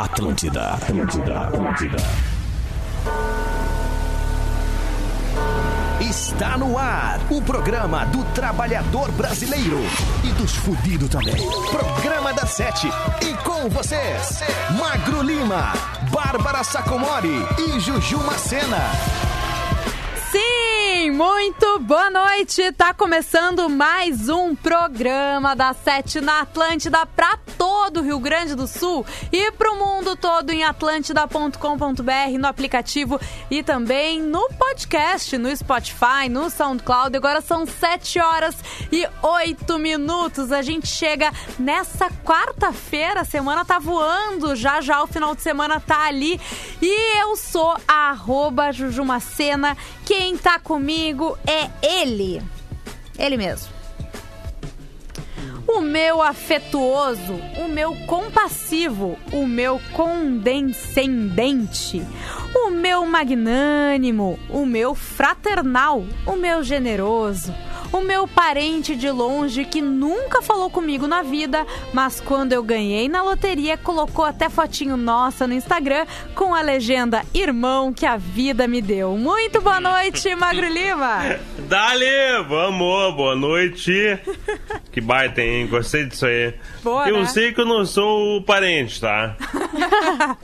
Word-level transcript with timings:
Atlântida, 0.00 0.70
Atlântida, 0.70 1.40
Atlântida. 1.40 1.98
Está 6.00 6.56
no 6.56 6.78
ar 6.78 7.20
o 7.28 7.42
programa 7.42 8.06
do 8.06 8.24
trabalhador 8.32 9.12
brasileiro 9.12 9.78
e 10.24 10.28
dos 10.32 10.56
fudidos 10.56 11.10
também. 11.10 11.36
Programa 11.70 12.32
da 12.32 12.46
Sete. 12.46 12.88
E 13.20 13.34
com 13.44 13.68
vocês, 13.68 14.40
Magro 14.78 15.20
Lima, 15.20 15.74
Bárbara 16.10 16.64
Sacomori 16.64 17.46
e 17.58 17.78
Juju 17.78 18.24
Macena. 18.24 18.92
Sim, 20.30 21.10
muito 21.10 21.78
boa 21.80 22.08
noite. 22.08 22.72
Tá 22.72 22.94
começando 22.94 23.68
mais 23.68 24.30
um 24.30 24.54
programa 24.54 25.54
da 25.54 25.74
Sete 25.74 26.22
na 26.22 26.40
Atlântida 26.40 27.04
para 27.04 27.36
todo 27.60 28.00
o 28.00 28.02
Rio 28.02 28.18
Grande 28.18 28.54
do 28.54 28.66
Sul 28.66 29.04
e 29.30 29.52
para 29.52 29.70
o 29.70 29.76
mundo 29.76 30.16
todo 30.16 30.48
em 30.48 30.64
atlântida.com.br, 30.64 32.38
no 32.38 32.46
aplicativo 32.46 33.20
e 33.50 33.62
também 33.62 34.18
no 34.18 34.48
podcast, 34.54 35.36
no 35.36 35.54
Spotify, 35.54 36.30
no 36.30 36.48
SoundCloud. 36.48 37.14
Agora 37.14 37.42
são 37.42 37.66
7 37.66 38.18
horas 38.18 38.56
e 38.90 39.06
8 39.22 39.78
minutos. 39.78 40.52
A 40.52 40.62
gente 40.62 40.88
chega 40.88 41.30
nessa 41.58 42.08
quarta-feira, 42.24 43.20
a 43.20 43.24
semana 43.24 43.62
tá 43.62 43.78
voando, 43.78 44.56
já 44.56 44.80
já 44.80 45.02
o 45.02 45.06
final 45.06 45.34
de 45.34 45.42
semana 45.42 45.78
tá 45.78 46.06
ali. 46.06 46.40
E 46.80 47.20
eu 47.20 47.36
sou 47.36 47.76
a 47.86 48.08
arroba 48.08 48.72
Jujumacena. 48.72 49.76
Quem 50.06 50.38
tá 50.38 50.58
comigo 50.58 51.36
é 51.46 51.68
ele. 51.82 52.42
Ele 53.18 53.36
mesmo. 53.36 53.79
O 55.72 55.80
meu 55.80 56.20
afetuoso, 56.20 57.34
o 57.56 57.68
meu 57.68 57.94
compassivo, 58.06 59.16
o 59.32 59.46
meu 59.46 59.80
condescendente, 59.92 62.04
o 62.52 62.70
meu 62.70 63.06
magnânimo, 63.06 64.36
o 64.50 64.66
meu 64.66 64.96
fraternal, 64.96 66.04
o 66.26 66.34
meu 66.34 66.64
generoso, 66.64 67.54
o 67.92 68.00
meu 68.00 68.26
parente 68.28 68.94
de 68.94 69.10
longe 69.10 69.64
que 69.64 69.80
nunca 69.80 70.40
falou 70.42 70.70
comigo 70.70 71.06
na 71.06 71.22
vida, 71.22 71.66
mas 71.92 72.20
quando 72.20 72.52
eu 72.52 72.62
ganhei 72.62 73.08
na 73.08 73.22
loteria 73.22 73.76
colocou 73.76 74.24
até 74.24 74.48
fotinho 74.48 74.96
nossa 74.96 75.46
no 75.46 75.54
Instagram 75.54 76.06
com 76.34 76.54
a 76.54 76.60
legenda 76.62 77.22
Irmão 77.34 77.92
que 77.92 78.06
a 78.06 78.16
vida 78.16 78.66
me 78.68 78.80
deu. 78.80 79.16
Muito 79.16 79.60
boa 79.60 79.80
noite, 79.80 80.32
Magro 80.36 80.68
Lima. 80.68 81.38
Dali, 81.68 82.06
vamos, 82.48 83.14
boa 83.14 83.34
noite. 83.36 84.18
Que 84.92 85.00
baita, 85.00 85.40
hein? 85.42 85.66
Gostei 85.66 86.04
disso 86.04 86.26
aí. 86.26 86.54
Boa, 86.82 87.08
eu 87.08 87.18
né? 87.20 87.26
sei 87.26 87.52
que 87.52 87.60
eu 87.60 87.66
não 87.66 87.84
sou 87.84 88.36
o 88.38 88.42
parente, 88.42 89.00
tá? 89.00 89.36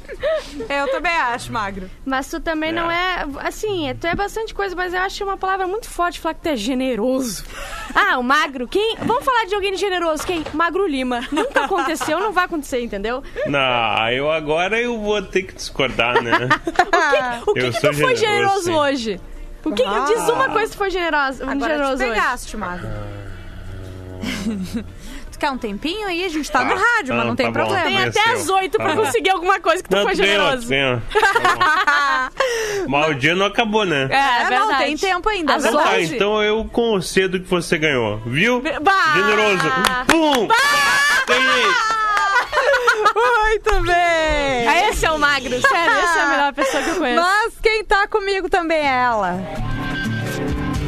Eu 0.68 0.88
também 0.90 1.12
acho, 1.12 1.52
Magro. 1.52 1.90
Mas 2.04 2.28
tu 2.30 2.40
também 2.40 2.70
É. 2.70 2.72
não 2.72 2.90
é. 2.90 3.26
Assim, 3.40 3.94
tu 4.00 4.06
é 4.06 4.14
bastante 4.14 4.54
coisa, 4.54 4.74
mas 4.74 4.92
eu 4.94 5.00
acho 5.00 5.22
uma 5.24 5.36
palavra 5.36 5.66
muito 5.66 5.88
forte 5.88 6.18
falar 6.20 6.34
que 6.34 6.40
tu 6.42 6.48
é 6.48 6.56
generoso. 6.56 7.35
Ah, 7.94 8.18
o 8.18 8.22
magro. 8.22 8.66
Quem? 8.68 8.96
Vamos 8.98 9.24
falar 9.24 9.44
de 9.46 9.54
alguém 9.54 9.76
generoso. 9.76 10.24
Quem? 10.26 10.44
Magro 10.52 10.86
Lima. 10.86 11.20
Nunca 11.32 11.64
aconteceu, 11.64 12.18
não 12.20 12.32
vai 12.32 12.44
acontecer, 12.44 12.82
entendeu? 12.82 13.22
Não, 13.46 14.10
eu 14.10 14.30
agora 14.30 14.80
eu 14.80 14.98
vou 15.00 15.20
ter 15.22 15.42
que 15.42 15.54
discordar, 15.54 16.22
né? 16.22 16.32
O 17.46 17.52
que, 17.54 17.60
Eu 17.60 17.72
que 17.72 17.80
sou 17.80 17.90
tu 17.90 17.96
foi 17.98 18.16
generoso, 18.16 18.20
generoso 18.20 18.62
sim. 18.64 18.72
hoje? 18.74 19.20
O 19.64 19.72
que, 19.72 19.82
Ah. 19.84 20.04
Diz 20.06 20.28
uma 20.28 20.48
coisa 20.50 20.66
que 20.66 20.72
tu 20.72 20.78
foi 20.78 20.90
generoso, 20.90 21.42
Agora 21.42 21.58
generoso 21.74 21.96
te 21.96 22.02
hoje. 22.04 22.12
pegaste, 22.14 22.56
Magro. 22.56 22.88
Quer 25.38 25.50
um 25.50 25.58
tempinho 25.58 26.06
aí? 26.06 26.24
A 26.24 26.28
gente 26.28 26.50
tá 26.50 26.64
no 26.64 26.70
Tá. 26.74 26.76
rádio, 26.96 27.14
mas 27.14 27.26
Não, 27.26 27.36
tem 27.36 27.52
tá 27.52 27.52
bom. 27.52 27.66
problema. 27.66 27.84
Tem 27.86 28.04
até 28.08 28.30
as 28.32 28.48
oito 28.48 28.76
pra 28.78 28.88
Tá 28.90 28.94
bom. 28.96 29.02
conseguir 29.04 29.30
alguma 29.30 29.60
coisa 29.60 29.82
que 29.82 29.88
tu 29.88 29.96
Não, 29.96 30.02
foi 30.04 30.14
generoso. 30.14 30.68
tenho. 30.68 31.02
Mas 32.88 33.08
o 33.10 33.14
dia 33.14 33.34
não 33.34 33.46
acabou, 33.46 33.84
né? 33.84 34.08
É, 34.10 34.42
É, 34.42 34.50
não, 34.58 34.78
tem 34.78 34.96
tempo 34.96 35.28
ainda. 35.28 35.54
Às 35.56 35.64
Então 35.64 35.82
tá, 35.82 36.00
então 36.00 36.42
eu 36.42 36.64
concedo 36.66 37.40
que 37.40 37.48
você 37.48 37.76
ganhou, 37.78 38.18
viu? 38.26 38.62
Bah! 38.82 39.12
Generoso. 39.14 39.72
Pum! 40.06 40.48
Ganhei! 41.26 41.66
Muito 43.16 43.80
bem! 43.86 44.68
Ah, 44.68 44.88
Esse 44.90 45.06
é 45.06 45.10
o 45.10 45.18
magro, 45.18 45.50
sério, 45.60 45.92
essa 45.98 46.18
é 46.18 46.22
a 46.22 46.26
melhor 46.28 46.52
pessoa 46.52 46.82
que 46.82 46.90
eu 46.90 46.96
conheço. 46.96 47.22
Mas 47.22 47.54
quem 47.62 47.84
tá 47.84 48.06
comigo 48.06 48.48
também 48.48 48.78
é 48.78 49.02
ela. 49.04 49.38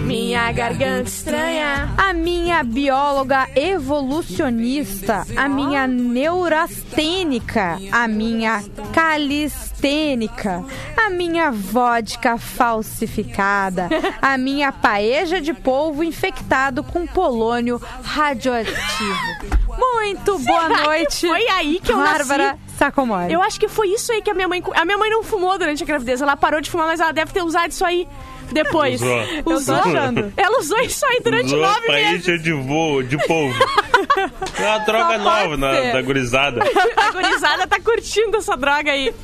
Minha 0.09 0.51
garganta 0.53 1.07
estranha. 1.11 1.93
A 1.99 2.15
minha 2.15 2.65
bióloga 2.65 3.47
evolucionista, 3.55 5.27
a 5.37 5.47
minha 5.51 5.87
neurastênica, 5.87 7.79
a 7.93 8.09
minha 8.09 8.65
calistênica, 8.95 10.65
a 10.97 11.11
minha 11.11 11.51
vodka 11.51 12.39
falsificada, 12.39 13.91
a 14.23 14.39
minha 14.39 14.73
paeja 14.73 15.43
de 15.43 15.53
polvo 15.53 16.03
infectado 16.03 16.83
com 16.83 17.07
polônio 17.07 17.79
radioativo. 18.03 18.79
Muito 19.77 20.39
boa 20.39 20.69
Será 20.69 20.85
noite. 20.85 21.27
foi 21.29 21.49
aí 21.51 21.81
que 21.81 21.93
eu 21.93 21.99
nasci? 21.99 22.29
Bárbara 22.29 22.59
Sacomori. 22.79 23.31
Eu 23.31 23.43
acho 23.43 23.61
que 23.61 23.69
foi 23.69 23.89
isso 23.89 24.11
aí 24.11 24.23
que 24.23 24.31
a 24.31 24.35
minha 24.35 24.49
mãe. 24.49 24.63
A 24.75 24.87
minha 24.87 24.97
mãe 24.97 25.11
não 25.11 25.23
fumou 25.23 25.59
durante 25.59 25.83
a 25.83 25.87
gravidez. 25.87 26.23
Ela 26.23 26.35
parou 26.35 26.63
de 26.63 26.71
fumar, 26.71 26.87
mas 26.87 26.99
ela 26.99 27.13
deve 27.13 27.31
ter 27.31 27.43
usado 27.43 27.73
isso 27.73 27.85
aí 27.85 28.09
depois. 28.53 29.01
Usou. 29.01 29.55
Usou? 29.57 29.75
achando. 29.77 30.33
Ela 30.37 30.59
usou 30.61 30.81
isso 30.81 31.05
aí 31.07 31.21
durante 31.23 31.47
Usou 31.47 31.61
nove 31.61 31.81
meses. 31.89 32.25
países 32.27 32.43
de 32.43 32.53
voo, 32.53 33.03
de 33.03 33.17
polvo. 33.27 33.59
É 34.59 34.67
uma 34.67 34.79
droga 34.79 35.19
Só 35.19 35.25
nova 35.25 35.57
na, 35.57 35.93
da 35.93 36.03
gurizada. 36.03 36.61
A 36.97 37.13
gurizada 37.13 37.67
tá 37.69 37.79
curtindo 37.81 38.37
essa 38.37 38.57
droga 38.57 38.91
aí. 38.91 39.15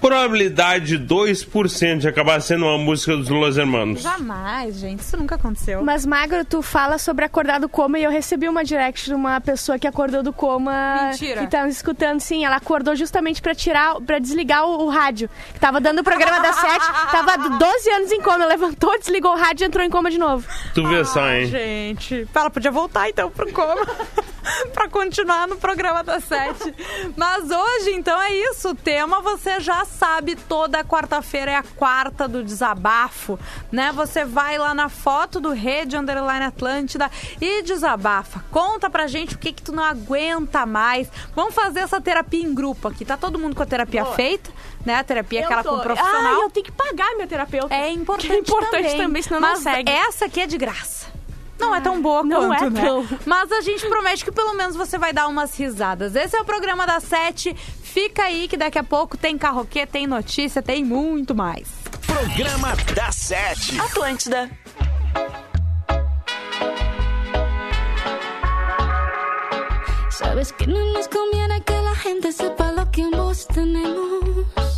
probabilidade 0.00 0.98
de 0.98 1.04
2% 1.14 1.98
de 1.98 2.08
acabar 2.08 2.40
sendo 2.40 2.64
uma 2.64 2.78
música 2.78 3.16
dos 3.16 3.28
Los 3.28 3.56
Hermanos. 3.56 4.02
Jamais, 4.02 4.76
gente, 4.78 5.00
isso 5.00 5.16
nunca 5.16 5.34
aconteceu. 5.34 5.82
Mas, 5.84 6.06
Magro, 6.06 6.44
tu 6.44 6.62
fala 6.62 6.98
sobre 6.98 7.24
acordar 7.24 7.60
do 7.60 7.68
coma 7.68 7.98
e 7.98 8.04
eu 8.04 8.10
recebi 8.10 8.48
uma 8.48 8.64
direct 8.64 9.04
de 9.06 9.14
uma 9.14 9.40
pessoa 9.40 9.78
que 9.78 9.86
acordou 9.86 10.22
do 10.22 10.32
coma. 10.32 11.10
Mentira. 11.10 11.42
E 11.42 11.46
tá 11.46 11.68
escutando, 11.68 12.20
sim. 12.20 12.44
Ela 12.44 12.56
acordou 12.56 12.96
justamente 12.96 13.42
pra 13.42 13.54
tirar, 13.54 13.96
para 14.00 14.18
desligar 14.18 14.64
o, 14.66 14.86
o 14.86 14.88
rádio. 14.88 15.28
Que 15.52 15.60
tava 15.60 15.80
dando 15.80 16.00
o 16.00 16.04
programa 16.04 16.40
das 16.40 16.56
sete. 16.60 16.86
Tava 17.10 17.36
12 17.58 17.90
anos 17.90 18.12
em 18.12 18.20
coma. 18.20 18.44
Levantou, 18.46 18.98
desligou 18.98 19.32
o 19.32 19.36
rádio 19.36 19.64
e 19.64 19.66
entrou 19.66 19.84
em 19.84 19.90
coma 19.90 20.10
de 20.10 20.18
novo. 20.18 20.46
Tu 20.74 20.86
vê 20.86 21.04
só, 21.04 21.20
Ah, 21.20 21.38
hein? 21.38 21.46
gente. 21.46 22.26
Ela 22.34 22.50
podia 22.50 22.70
voltar 22.70 23.08
então 23.08 23.30
pro 23.30 23.50
coma. 23.52 23.76
pra 24.72 24.88
continuar 24.88 25.46
no 25.48 25.56
programa 25.56 26.02
das 26.02 26.24
sete. 26.24 26.74
Mas 27.16 27.50
hoje, 27.50 27.90
então, 27.92 28.20
é 28.20 28.32
isso. 28.34 28.70
O 28.70 28.74
tema 28.74 29.20
você 29.20 29.60
já 29.60 29.84
sabe, 29.84 30.36
toda 30.36 30.84
quarta-feira 30.84 31.50
é 31.52 31.56
a 31.56 31.62
quarta 31.62 32.26
do 32.28 32.42
desabafo, 32.42 33.38
né? 33.72 33.92
Você 33.92 34.24
vai 34.24 34.58
lá 34.58 34.74
na 34.74 34.88
foto 34.88 35.40
do 35.40 35.50
Rede 35.52 35.96
Underline 35.96 36.44
Atlântida 36.46 37.10
e 37.40 37.62
desabafa. 37.62 38.44
Conta 38.50 38.88
pra 38.90 39.06
gente 39.06 39.34
o 39.34 39.38
que 39.38 39.52
que 39.52 39.62
tu 39.62 39.72
não 39.72 39.84
aguenta 39.84 40.64
mais. 40.66 41.08
Vamos 41.34 41.54
fazer 41.54 41.80
essa 41.80 42.00
terapia 42.00 42.42
em 42.42 42.54
grupo 42.54 42.88
aqui. 42.88 43.04
Tá 43.04 43.16
todo 43.16 43.38
mundo 43.38 43.54
com 43.56 43.62
a 43.62 43.66
terapia 43.66 44.04
Boa. 44.04 44.14
feita, 44.16 44.50
né? 44.84 44.94
A 44.96 45.04
terapia 45.04 45.40
Eu 45.40 45.44
aquela 45.46 45.62
tô- 45.62 45.70
com 45.76 45.80
profissional. 45.80 46.40
Ah, 46.40 46.44
eu 46.44 46.50
tenho 46.50 46.64
que 46.66 46.72
pagar 46.72 47.14
minha 47.14 47.26
terapeuta. 47.26 47.74
É 47.74 47.90
importante, 47.90 48.32
é 48.32 48.38
importante 48.38 48.82
também, 48.90 48.96
também, 48.98 49.22
senão 49.22 49.40
Mas 49.40 49.64
não 49.64 49.72
segue. 49.72 49.90
essa 49.90 50.24
aqui 50.26 50.40
é 50.40 50.46
de 50.46 50.58
graça. 50.58 51.09
Não 51.60 51.74
é 51.74 51.80
tão 51.80 52.00
boa 52.00 52.22
não 52.22 52.48
quanto, 52.48 52.64
é 52.64 52.70
né? 52.70 52.82
tão. 52.82 53.06
Mas 53.26 53.52
a 53.52 53.60
gente 53.60 53.86
promete 53.86 54.24
que 54.24 54.32
pelo 54.32 54.54
menos 54.54 54.74
você 54.74 54.96
vai 54.98 55.12
dar 55.12 55.28
umas 55.28 55.56
risadas. 55.56 56.16
Esse 56.16 56.36
é 56.36 56.40
o 56.40 56.44
programa 56.44 56.86
da 56.86 56.98
Sete. 57.00 57.54
Fica 57.54 58.24
aí 58.24 58.48
que 58.48 58.56
daqui 58.56 58.78
a 58.78 58.84
pouco 58.84 59.16
tem 59.16 59.36
carroquê, 59.36 59.86
tem 59.86 60.06
notícia, 60.06 60.62
tem 60.62 60.84
muito 60.84 61.34
mais. 61.34 61.68
Programa 62.06 62.74
da 62.94 63.12
Sete. 63.12 63.78
Atlântida. 63.80 64.50
Sabes 70.10 70.52
que 70.52 70.66
no 70.66 70.92
nos 70.92 71.06
conviene 71.08 71.60
que 71.62 71.72
la 71.72 71.94
gente 71.94 72.32
sepa 72.32 72.72
lo 72.72 72.90
que 72.90 73.02
ambos 73.02 73.46
tenemos. 73.46 74.69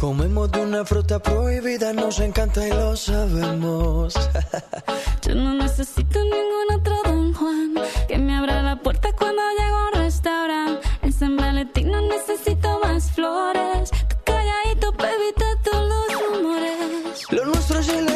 Comemos 0.00 0.50
de 0.50 0.62
una 0.62 0.82
fruta 0.82 1.18
prohibida, 1.18 1.92
nos 1.92 2.20
encanta 2.20 2.66
y 2.66 2.70
lo 2.70 2.96
sabemos. 2.96 4.14
Yo 5.28 5.34
no 5.34 5.52
necesito 5.52 6.18
ningún 6.24 6.78
otro 6.78 6.96
Don 7.04 7.34
Juan 7.34 7.74
que 8.08 8.16
me 8.16 8.34
abra 8.34 8.62
la 8.62 8.76
puerta 8.76 9.12
cuando 9.12 9.42
llego 9.58 9.76
a 9.76 9.88
un 9.88 9.92
restaurante. 10.02 10.88
En 11.02 11.12
San 11.12 11.36
Valentín 11.36 11.90
no 11.90 12.00
necesito 12.00 12.80
más 12.82 13.10
flores. 13.12 13.90
Tu 13.90 14.16
calladito, 14.24 14.90
baby, 14.92 15.34
todos 15.34 15.86
los 15.86 16.30
rumores. 16.30 17.26
Lo 17.30 17.44
nuestro 17.44 17.80
es 17.80 17.88
ilegal 17.88 18.09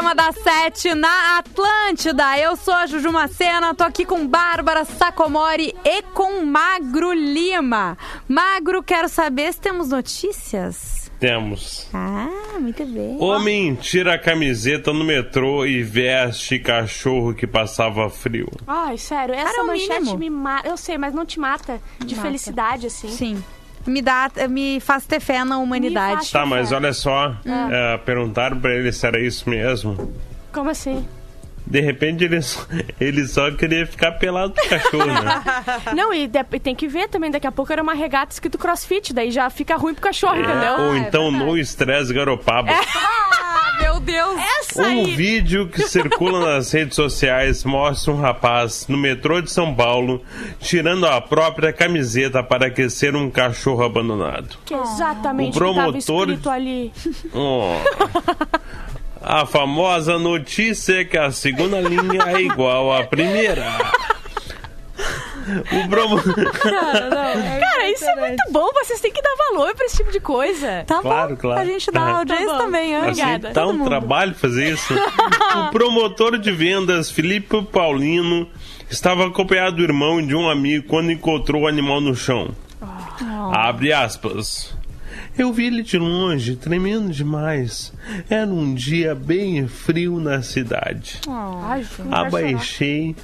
Programa 0.00 0.14
da 0.14 0.32
Sete 0.32 0.94
na 0.94 1.36
Atlântida. 1.38 2.38
Eu 2.38 2.56
sou 2.56 2.72
a 2.72 2.86
Juju 2.86 3.12
Macena, 3.12 3.74
tô 3.74 3.84
aqui 3.84 4.06
com 4.06 4.26
Bárbara 4.26 4.82
Sacomori 4.86 5.74
e 5.84 6.00
com 6.14 6.42
Magro 6.46 7.12
Lima. 7.12 7.98
Magro, 8.26 8.82
quero 8.82 9.10
saber 9.10 9.52
se 9.52 9.60
temos 9.60 9.90
notícias. 9.90 11.10
Temos. 11.20 11.86
Ah, 11.92 12.30
muito 12.58 12.82
bem. 12.86 13.18
Homem 13.20 13.74
tira 13.74 14.14
a 14.14 14.18
camiseta 14.18 14.90
no 14.90 15.04
metrô 15.04 15.66
e 15.66 15.82
veste 15.82 16.58
cachorro 16.58 17.34
que 17.34 17.46
passava 17.46 18.08
frio. 18.08 18.48
Ai, 18.66 18.96
sério, 18.96 19.34
essa 19.34 19.50
Cara, 19.50 19.64
o 19.64 19.66
manchete 19.66 20.00
mínimo. 20.00 20.18
me 20.18 20.30
mata. 20.30 20.66
Eu 20.66 20.78
sei, 20.78 20.96
mas 20.96 21.12
não 21.12 21.26
te 21.26 21.38
mata 21.38 21.78
de 21.98 22.14
Mata. 22.16 22.26
felicidade, 22.26 22.86
assim. 22.86 23.10
Sim. 23.10 23.44
Me, 23.86 24.02
dá, 24.02 24.30
me 24.48 24.78
faz 24.80 25.06
ter 25.06 25.20
fé 25.20 25.44
na 25.44 25.58
humanidade. 25.58 26.30
Tá, 26.30 26.44
mas 26.44 26.70
olha 26.72 26.92
só. 26.92 27.34
é, 27.70 27.96
perguntaram 27.98 28.58
pra 28.60 28.74
ele 28.74 28.92
se 28.92 29.06
era 29.06 29.18
isso 29.20 29.48
mesmo. 29.48 30.12
Como 30.52 30.70
assim? 30.70 31.06
De 31.70 31.80
repente 31.80 32.24
ele 32.24 32.42
só, 32.42 32.66
ele 33.00 33.26
só 33.28 33.50
queria 33.52 33.86
ficar 33.86 34.12
pelado 34.12 34.52
do 34.54 34.68
cachorro, 34.68 35.06
né? 35.06 35.42
Não, 35.94 36.12
e, 36.12 36.26
de- 36.26 36.44
e 36.52 36.58
tem 36.60 36.74
que 36.74 36.88
ver 36.88 37.08
também, 37.08 37.30
daqui 37.30 37.46
a 37.46 37.52
pouco 37.52 37.72
era 37.72 37.82
uma 37.82 37.94
regata 37.94 38.32
escrito 38.32 38.58
crossfit, 38.58 39.12
daí 39.12 39.30
já 39.30 39.48
fica 39.48 39.76
ruim 39.76 39.94
pro 39.94 40.02
cachorro, 40.02 40.36
entendeu? 40.36 40.72
Ou 40.78 40.94
é 40.94 40.98
então 40.98 41.30
verdade. 41.30 41.44
no 41.50 41.56
estresse 41.58 42.12
garopaba. 42.12 42.72
Ah, 43.42 43.82
Meu 43.82 44.00
Deus. 44.00 44.38
Essa 44.60 44.82
Um 44.82 44.84
aí. 45.04 45.14
vídeo 45.16 45.68
que 45.68 45.82
circula 45.88 46.54
nas 46.54 46.70
redes 46.70 46.94
sociais 46.96 47.64
mostra 47.64 48.12
um 48.12 48.20
rapaz 48.20 48.86
no 48.88 48.96
metrô 48.98 49.40
de 49.40 49.50
São 49.50 49.74
Paulo 49.74 50.22
tirando 50.60 51.06
a 51.06 51.18
própria 51.20 51.72
camiseta 51.72 52.42
para 52.42 52.66
aquecer 52.66 53.16
um 53.16 53.30
cachorro 53.30 53.82
abandonado. 53.82 54.58
Que 54.66 54.74
exatamente 54.74 55.58
O 55.58 55.64
o 55.64 55.68
que 55.70 55.74
tava 55.78 55.92
promotor- 55.92 56.28
escrito 56.28 56.50
ali. 56.50 56.92
Oh. 57.32 57.76
A 59.22 59.44
famosa 59.44 60.18
notícia 60.18 61.00
é 61.00 61.04
que 61.04 61.18
a 61.18 61.30
segunda 61.30 61.80
linha 61.80 62.22
é 62.28 62.40
igual 62.40 62.92
à 62.92 63.04
primeira. 63.04 63.66
O 65.72 65.88
promo... 65.88 66.16
Cara, 66.22 67.90
isso 67.90 68.04
é 68.04 68.16
muito 68.16 68.42
bom. 68.50 68.70
Vocês 68.72 69.00
têm 69.00 69.12
que 69.12 69.20
dar 69.20 69.34
valor 69.50 69.74
pra 69.74 69.84
esse 69.86 69.96
tipo 69.98 70.10
de 70.12 70.20
coisa. 70.20 70.84
Tá 70.86 71.00
Claro, 71.00 71.30
bom. 71.34 71.40
claro. 71.40 71.60
A 71.60 71.64
gente 71.64 71.90
dá 71.90 72.00
Tá 72.00 72.10
audiência 72.18 72.46
bom. 72.46 72.58
também, 72.58 72.94
antes. 72.94 73.08
Obrigada. 73.18 73.48
Assim, 73.48 73.54
tá 73.54 73.66
um 73.66 73.84
trabalho 73.84 74.34
fazer 74.34 74.72
isso. 74.72 74.94
o 75.66 75.70
promotor 75.70 76.38
de 76.38 76.50
vendas, 76.52 77.10
Felipe 77.10 77.62
Paulino, 77.64 78.48
estava 78.88 79.26
acompanhado 79.26 79.76
do 79.76 79.82
irmão 79.82 80.20
e 80.20 80.26
de 80.26 80.34
um 80.34 80.48
amigo 80.48 80.86
quando 80.88 81.10
encontrou 81.10 81.62
o 81.62 81.66
animal 81.68 82.00
no 82.00 82.14
chão. 82.14 82.54
Abre 83.52 83.92
aspas. 83.92 84.74
Eu 85.38 85.52
vi 85.52 85.66
ele 85.66 85.82
de 85.82 85.98
longe, 85.98 86.56
tremendo 86.56 87.10
demais. 87.10 87.92
Era 88.28 88.50
um 88.50 88.74
dia 88.74 89.14
bem 89.14 89.66
frio 89.66 90.20
na 90.20 90.42
cidade. 90.42 91.20
Ju, 91.24 92.02
Abaixei, 92.10 93.16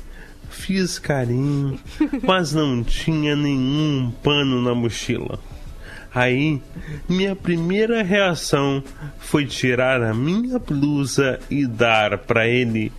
fiz 0.49 0.99
carinho, 0.99 1.79
mas 2.23 2.53
não 2.53 2.83
tinha 2.83 3.37
nenhum 3.37 4.13
pano 4.23 4.63
na 4.63 4.75
mochila. 4.75 5.39
Aí, 6.15 6.63
minha 7.07 7.37
primeira 7.37 8.03
reação 8.03 8.83
foi 9.19 9.45
tirar 9.45 10.03
a 10.03 10.15
minha 10.15 10.59
blusa 10.59 11.39
e 11.51 11.67
dar 11.67 12.17
pra 12.17 12.49
ele. 12.49 12.91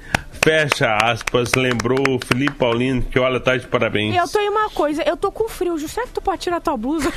Fecha 0.43 0.95
aspas, 1.01 1.51
lembrou 1.55 2.03
o 2.07 2.19
Felipe 2.23 2.53
Paulino, 2.53 3.01
que 3.01 3.17
olha, 3.17 3.39
tá 3.39 3.57
de 3.57 3.65
parabéns. 3.65 4.15
Eu 4.15 4.27
tô 4.27 4.39
em 4.39 4.49
uma 4.49 4.69
coisa, 4.69 5.01
eu 5.01 5.17
tô 5.17 5.31
com 5.31 5.49
frio. 5.49 5.79
Ju, 5.79 5.87
será 5.87 6.05
que 6.05 6.13
tu 6.13 6.21
pode 6.21 6.41
tirar 6.41 6.61
tua 6.61 6.77
blusa? 6.77 7.11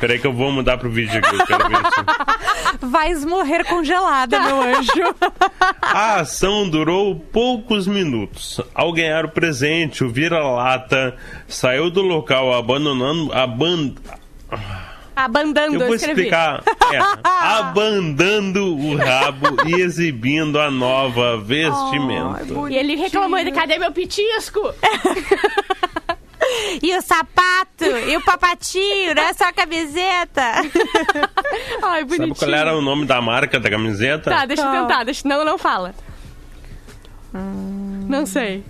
Peraí 0.00 0.18
que 0.18 0.26
eu 0.26 0.32
vou 0.32 0.50
mudar 0.50 0.78
pro 0.78 0.90
vídeo 0.90 1.18
aqui, 1.18 1.36
eu 1.36 1.46
quero 1.46 1.68
ver 1.68 1.76
isso. 1.76 2.80
Vais 2.90 3.24
morrer 3.24 3.64
congelada, 3.64 4.40
meu 4.40 4.62
anjo. 4.62 5.14
A 5.82 6.20
ação 6.20 6.68
durou 6.68 7.14
poucos 7.14 7.86
minutos. 7.86 8.60
Ao 8.74 8.92
ganhar 8.92 9.26
o 9.26 9.28
presente, 9.28 10.02
o 10.02 10.08
vira-lata 10.08 11.14
saiu 11.46 11.90
do 11.90 12.00
local 12.00 12.52
abandonando... 12.54 13.30
Aban... 13.34 13.92
Abandando, 15.14 15.74
Eu 15.74 15.86
vou 15.86 15.94
escrevi. 15.94 16.22
explicar. 16.22 16.62
É, 16.90 16.98
abandando 17.28 18.74
o 18.74 18.96
rabo 18.96 19.68
e 19.68 19.82
exibindo 19.82 20.58
a 20.58 20.70
nova 20.70 21.36
vestimenta. 21.36 22.46
E 22.70 22.76
ele 22.76 22.96
reclamou, 22.96 23.38
ele, 23.38 23.52
cadê 23.52 23.78
meu 23.78 23.92
pitisco? 23.92 24.60
E 26.82 26.96
o 26.96 27.02
sapato, 27.02 27.84
e 27.84 28.16
o 28.16 28.24
papatinho, 28.24 29.14
não 29.14 29.22
é 29.22 29.32
só 29.32 29.44
a 29.44 29.52
camiseta. 29.52 30.42
Ai, 31.82 32.04
bonitinho. 32.04 32.34
Sabe 32.34 32.50
qual 32.52 32.60
era 32.60 32.76
o 32.76 32.80
nome 32.80 33.06
da 33.06 33.20
marca 33.20 33.58
da 33.60 33.70
camiseta? 33.70 34.30
Tá, 34.30 34.46
deixa 34.46 34.62
eu 34.62 34.70
tentar. 34.82 35.04
Deixa... 35.04 35.26
Não, 35.28 35.44
não 35.44 35.58
fala. 35.58 35.94
Hum. 37.34 38.06
Não 38.08 38.26
sei. 38.26 38.64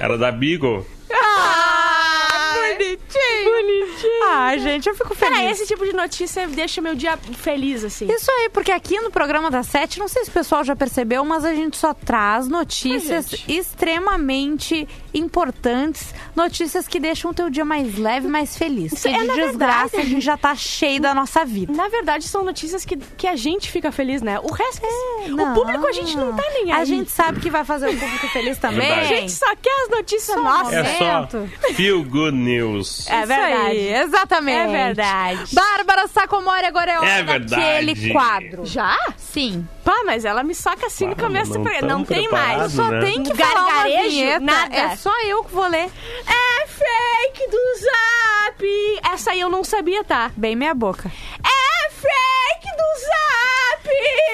Era 0.00 0.16
da 0.16 0.30
Beagle. 0.30 0.86
Ah, 1.12 2.54
bonitinho. 2.54 3.44
Bonitinho. 3.44 4.24
Ah, 4.30 4.56
gente, 4.58 4.88
eu 4.88 4.94
fico 4.94 5.14
feliz. 5.14 5.36
Cara, 5.36 5.50
esse 5.50 5.66
tipo 5.66 5.84
de 5.84 5.92
notícia 5.92 6.46
deixa 6.46 6.80
meu 6.80 6.94
dia 6.94 7.16
feliz, 7.16 7.82
assim. 7.82 8.06
Isso 8.10 8.30
aí, 8.30 8.48
porque 8.50 8.70
aqui 8.70 9.00
no 9.00 9.10
programa 9.10 9.50
da 9.50 9.62
Sete, 9.62 9.98
não 9.98 10.06
sei 10.06 10.24
se 10.24 10.30
o 10.30 10.32
pessoal 10.32 10.62
já 10.62 10.76
percebeu, 10.76 11.24
mas 11.24 11.44
a 11.44 11.54
gente 11.54 11.76
só 11.76 11.92
traz 11.94 12.46
notícias 12.46 13.26
Ai, 13.32 13.36
gente. 13.38 13.52
extremamente 13.52 14.86
importantes, 15.14 16.14
notícias 16.34 16.86
que 16.88 16.98
deixam 17.00 17.30
o 17.30 17.34
teu 17.34 17.50
dia 17.50 17.64
mais 17.64 17.96
leve, 17.98 18.28
mais 18.28 18.56
feliz. 18.56 18.92
Isso 18.92 19.02
Porque 19.08 19.16
é, 19.16 19.20
de 19.20 19.34
desgraça 19.34 19.88
verdade. 19.88 19.96
a 19.96 20.04
gente 20.04 20.20
já 20.24 20.36
tá 20.36 20.54
cheio 20.54 21.00
da 21.00 21.14
nossa 21.14 21.44
vida. 21.44 21.72
Na 21.72 21.88
verdade, 21.88 22.24
são 22.26 22.44
notícias 22.44 22.84
que, 22.84 22.96
que 22.96 23.26
a 23.26 23.36
gente 23.36 23.70
fica 23.70 23.90
feliz, 23.92 24.22
né? 24.22 24.38
O 24.40 24.52
resto, 24.52 24.82
Não. 25.28 25.52
o 25.52 25.54
público 25.54 25.86
a 25.86 25.92
gente 25.92 26.16
não 26.16 26.34
tá 26.34 26.42
nem 26.52 26.72
aí. 26.72 26.80
A 26.80 26.84
gente 26.84 27.10
sabe 27.10 27.40
que 27.40 27.50
vai 27.50 27.64
fazer 27.64 27.88
o 27.88 27.98
público 27.98 28.28
feliz 28.28 28.58
também. 28.58 28.86
Verdade. 28.86 29.14
A 29.14 29.16
gente 29.16 29.32
só 29.32 29.54
quer 29.56 29.82
as 29.84 29.90
notícias 29.90 30.36
Só 30.36 30.42
nossas. 30.42 30.72
É 30.74 30.84
só. 30.98 31.28
Feel 31.74 32.04
Good 32.04 32.36
News. 32.36 33.06
É 33.08 33.22
Isso 33.22 33.32
aí, 33.32 33.48
verdade. 33.48 33.78
exatamente. 34.08 34.58
É 34.58 34.66
verdade. 34.86 35.54
Bárbara 35.54 36.08
Sacomori 36.08 36.64
agora 36.66 36.92
é 36.92 36.98
hora 36.98 37.08
É 37.08 37.22
verdade. 37.22 37.62
daquele 37.62 38.12
quadro. 38.12 38.64
Já? 38.66 38.96
Sim. 39.16 39.66
Pá, 39.84 40.02
mas 40.04 40.24
ela 40.24 40.42
me 40.42 40.54
saca 40.54 40.86
assim 40.86 41.06
no 41.06 41.16
começo 41.16 41.54
não 41.54 41.64
tão 41.64 41.88
Não 41.88 42.04
tem 42.04 42.28
mais. 42.30 42.72
Só 42.72 42.90
né? 42.90 43.00
Tem 43.00 43.22
que 43.22 43.32
Um 43.32 43.36
falar 43.36 43.64
uma 43.64 43.84
vinheta. 43.84 44.40
nada. 44.40 44.76
É 44.76 44.96
só 44.96 45.07
eu 45.24 45.44
que 45.44 45.54
vou 45.54 45.68
ler. 45.68 45.90
É 46.26 46.66
fake 46.66 47.50
do 47.50 47.58
zap! 47.78 49.00
Essa 49.12 49.30
aí 49.32 49.40
eu 49.40 49.48
não 49.48 49.64
sabia, 49.64 50.04
tá? 50.04 50.30
Bem 50.36 50.56
minha 50.56 50.74
boca. 50.74 51.10
É 51.38 51.90
fake 51.90 52.76
do 52.76 53.00
zap! 53.00 53.57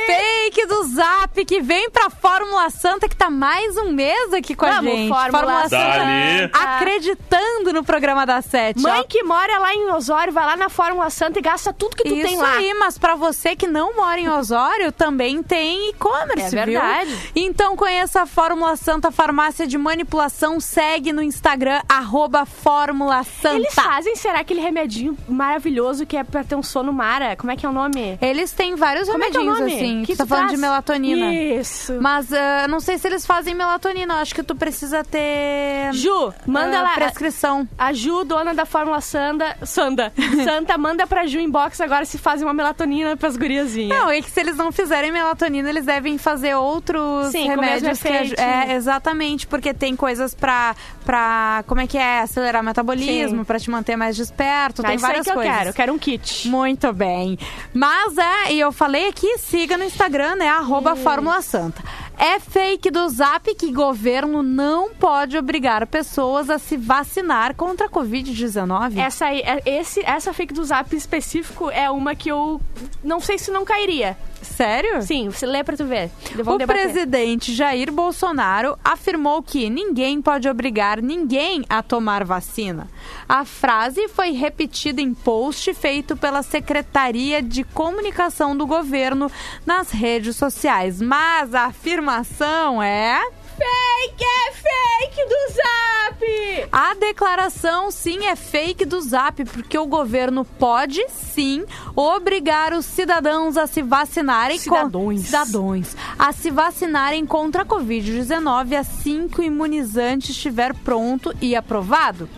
Fake 0.06 0.66
do 0.66 0.84
Zap 0.84 1.44
que 1.44 1.60
vem 1.60 1.88
pra 1.90 2.10
Fórmula 2.10 2.68
Santa 2.70 3.08
que 3.08 3.16
tá 3.16 3.30
mais 3.30 3.76
um 3.78 3.90
mês 3.92 4.32
aqui 4.32 4.54
com 4.54 4.66
a 4.66 4.72
Vamos, 4.80 4.92
gente. 4.92 5.08
Fórmula 5.08 5.68
Dali. 5.68 6.50
acreditando 6.52 7.72
no 7.72 7.82
programa 7.84 8.26
da 8.26 8.42
Sete. 8.42 8.80
Mãe 8.80 9.00
Ó, 9.00 9.04
que 9.04 9.22
mora 9.22 9.58
lá 9.58 9.74
em 9.74 9.90
Osório, 9.92 10.32
vai 10.32 10.44
lá 10.44 10.56
na 10.56 10.68
Fórmula 10.68 11.08
Santa 11.10 11.38
e 11.38 11.42
gasta 11.42 11.72
tudo 11.72 11.96
que 11.96 12.02
tu 12.04 12.14
Isso 12.14 12.28
tem 12.28 12.36
lá. 12.38 12.56
aí, 12.56 12.74
mas 12.74 12.98
pra 12.98 13.14
você 13.14 13.56
que 13.56 13.66
não 13.66 13.96
mora 13.96 14.20
em 14.20 14.28
Osório, 14.28 14.92
também 14.92 15.42
tem 15.42 15.90
e-commerce, 15.90 16.56
É 16.56 16.64
viu? 16.66 16.80
verdade. 16.80 17.32
Então 17.34 17.76
conheça 17.76 18.22
a 18.22 18.26
Fórmula 18.26 18.76
Santa 18.76 19.10
Farmácia 19.10 19.66
de 19.66 19.78
Manipulação, 19.78 20.60
segue 20.60 21.12
no 21.12 21.22
Instagram, 21.22 21.80
arroba 21.88 22.44
Fórmula 22.44 23.22
Santa. 23.24 23.56
Eles 23.56 23.74
fazem, 23.74 24.14
será, 24.16 24.40
aquele 24.40 24.60
remedinho 24.60 25.16
maravilhoso 25.28 26.04
que 26.06 26.16
é 26.16 26.24
pra 26.24 26.44
ter 26.44 26.54
um 26.54 26.62
sono 26.62 26.92
mara? 26.92 27.36
Como 27.36 27.50
é 27.50 27.56
que 27.56 27.64
é 27.64 27.68
o 27.68 27.72
nome? 27.72 28.18
Eles 28.20 28.52
têm 28.52 28.74
vários 28.76 29.08
Como 29.08 29.24
é 29.24 29.30
que 29.52 29.62
é 29.62 29.66
assim. 29.66 30.02
Que 30.04 30.12
tu 30.14 30.18
tá 30.18 30.24
tu 30.24 30.28
falando 30.28 30.46
traz? 30.46 30.60
de 30.60 30.60
melatonina. 30.60 31.34
Isso. 31.34 31.98
Mas 32.00 32.32
ah, 32.32 32.66
não 32.68 32.80
sei 32.80 32.98
se 32.98 33.06
eles 33.06 33.26
fazem 33.26 33.54
melatonina. 33.54 34.14
Eu 34.14 34.18
acho 34.18 34.34
que 34.34 34.42
tu 34.42 34.54
precisa 34.54 35.04
ter. 35.04 35.92
Ju, 35.92 36.32
manda 36.46 36.78
ah, 36.78 36.82
lá. 36.82 36.94
Prescrição. 36.94 37.68
A 37.78 37.92
Ju, 37.92 38.24
dona 38.24 38.54
da 38.54 38.64
Fórmula 38.64 39.00
Sanda, 39.00 39.56
Sanda, 39.64 40.12
Santa, 40.44 40.78
manda 40.78 41.06
pra 41.06 41.26
Ju 41.26 41.38
inbox 41.38 41.80
agora 41.80 42.04
se 42.04 42.18
fazem 42.18 42.46
uma 42.46 42.54
melatonina 42.54 43.16
pras 43.16 43.36
guriazinhas. 43.36 43.96
Não, 43.96 44.10
é 44.10 44.20
que 44.20 44.30
se 44.30 44.40
eles 44.40 44.56
não 44.56 44.72
fizerem 44.72 45.12
melatonina, 45.12 45.68
eles 45.68 45.84
devem 45.84 46.18
fazer 46.18 46.54
outros 46.54 47.28
Sim, 47.28 47.48
remédios 47.48 48.00
que 48.00 48.08
efeito. 48.08 48.40
É, 48.40 48.74
exatamente, 48.74 49.46
porque 49.46 49.72
tem 49.72 49.96
coisas 49.96 50.34
pra, 50.34 50.74
pra. 51.04 51.64
Como 51.66 51.80
é 51.80 51.86
que 51.86 51.98
é? 51.98 52.20
Acelerar 52.20 52.62
o 52.62 52.64
metabolismo, 52.64 53.38
Sim. 53.38 53.44
pra 53.44 53.58
te 53.58 53.70
manter 53.70 53.96
mais 53.96 54.16
desperto. 54.16 54.82
Ah, 54.84 54.88
tem 54.88 54.98
várias 54.98 55.24
que 55.24 55.30
eu 55.30 55.34
coisas. 55.34 55.54
quero, 55.54 55.70
eu 55.70 55.74
quero 55.74 55.92
um 55.92 55.98
kit. 55.98 56.48
Muito 56.48 56.92
bem. 56.92 57.38
Mas 57.72 58.16
é, 58.18 58.52
e 58.52 58.60
eu 58.60 58.72
falei 58.72 59.08
aqui, 59.08 59.33
siga 59.38 59.76
no 59.76 59.84
Instagram, 59.84 60.36
né? 60.36 60.48
Arroba 60.48 60.94
Fórmula 60.96 61.40
Santa. 61.42 61.82
É 62.16 62.38
fake 62.38 62.90
do 62.90 63.08
Zap 63.08 63.52
que 63.56 63.72
governo 63.72 64.42
não 64.42 64.94
pode 64.94 65.36
obrigar 65.36 65.86
pessoas 65.86 66.48
a 66.48 66.58
se 66.58 66.76
vacinar 66.76 67.54
contra 67.56 67.86
a 67.86 67.90
Covid-19. 67.90 68.98
Essa 68.98 69.26
aí, 69.26 69.40
é- 69.40 69.62
esse, 69.66 70.00
essa 70.04 70.32
fake 70.32 70.54
do 70.54 70.64
zap 70.64 70.94
específico 70.94 71.70
é 71.70 71.90
uma 71.90 72.14
que 72.14 72.30
eu 72.30 72.60
não 73.02 73.18
sei 73.20 73.36
se 73.38 73.50
não 73.50 73.64
cairia. 73.64 74.16
Sério? 74.44 75.02
Sim, 75.02 75.30
você 75.30 75.46
lê 75.46 75.64
pra 75.64 75.76
tu 75.76 75.84
ver. 75.84 76.10
O 76.32 76.56
debater. 76.56 76.66
presidente 76.66 77.52
Jair 77.54 77.90
Bolsonaro 77.90 78.78
afirmou 78.84 79.42
que 79.42 79.68
ninguém 79.68 80.20
pode 80.22 80.48
obrigar 80.48 81.00
ninguém 81.00 81.64
a 81.68 81.82
tomar 81.82 82.24
vacina. 82.24 82.88
A 83.28 83.44
frase 83.44 84.08
foi 84.08 84.30
repetida 84.30 85.00
em 85.00 85.14
post 85.14 85.72
feito 85.74 86.16
pela 86.16 86.42
Secretaria 86.42 87.42
de 87.42 87.64
Comunicação 87.64 88.56
do 88.56 88.66
governo 88.66 89.30
nas 89.66 89.90
redes 89.90 90.36
sociais. 90.36 91.00
Mas 91.00 91.54
a 91.54 91.64
afirmação 91.64 92.82
é. 92.82 93.20
Fake 93.56 94.24
é 94.24 94.52
fake 94.52 95.28
do 95.28 95.54
zap! 95.54 96.68
A 96.72 96.94
declaração 96.94 97.90
sim 97.90 98.26
é 98.26 98.34
fake 98.36 98.84
do 98.84 99.00
Zap, 99.00 99.44
porque 99.44 99.78
o 99.78 99.86
governo 99.86 100.44
pode 100.44 101.04
sim 101.08 101.64
obrigar 101.94 102.72
os 102.72 102.84
cidadãos 102.84 103.56
a 103.56 103.66
se 103.66 103.82
vacinarem 103.82 104.58
Cidadões. 104.58 105.20
com 105.20 105.26
cidadãos 105.26 105.96
a 106.18 106.32
se 106.32 106.50
vacinarem 106.50 107.26
contra 107.26 107.62
a 107.62 107.66
COVID-19 107.66 108.76
assim 108.76 109.28
que 109.28 109.40
o 109.40 109.44
imunizante 109.44 110.30
estiver 110.32 110.74
pronto 110.74 111.32
e 111.40 111.54
aprovado. 111.54 112.28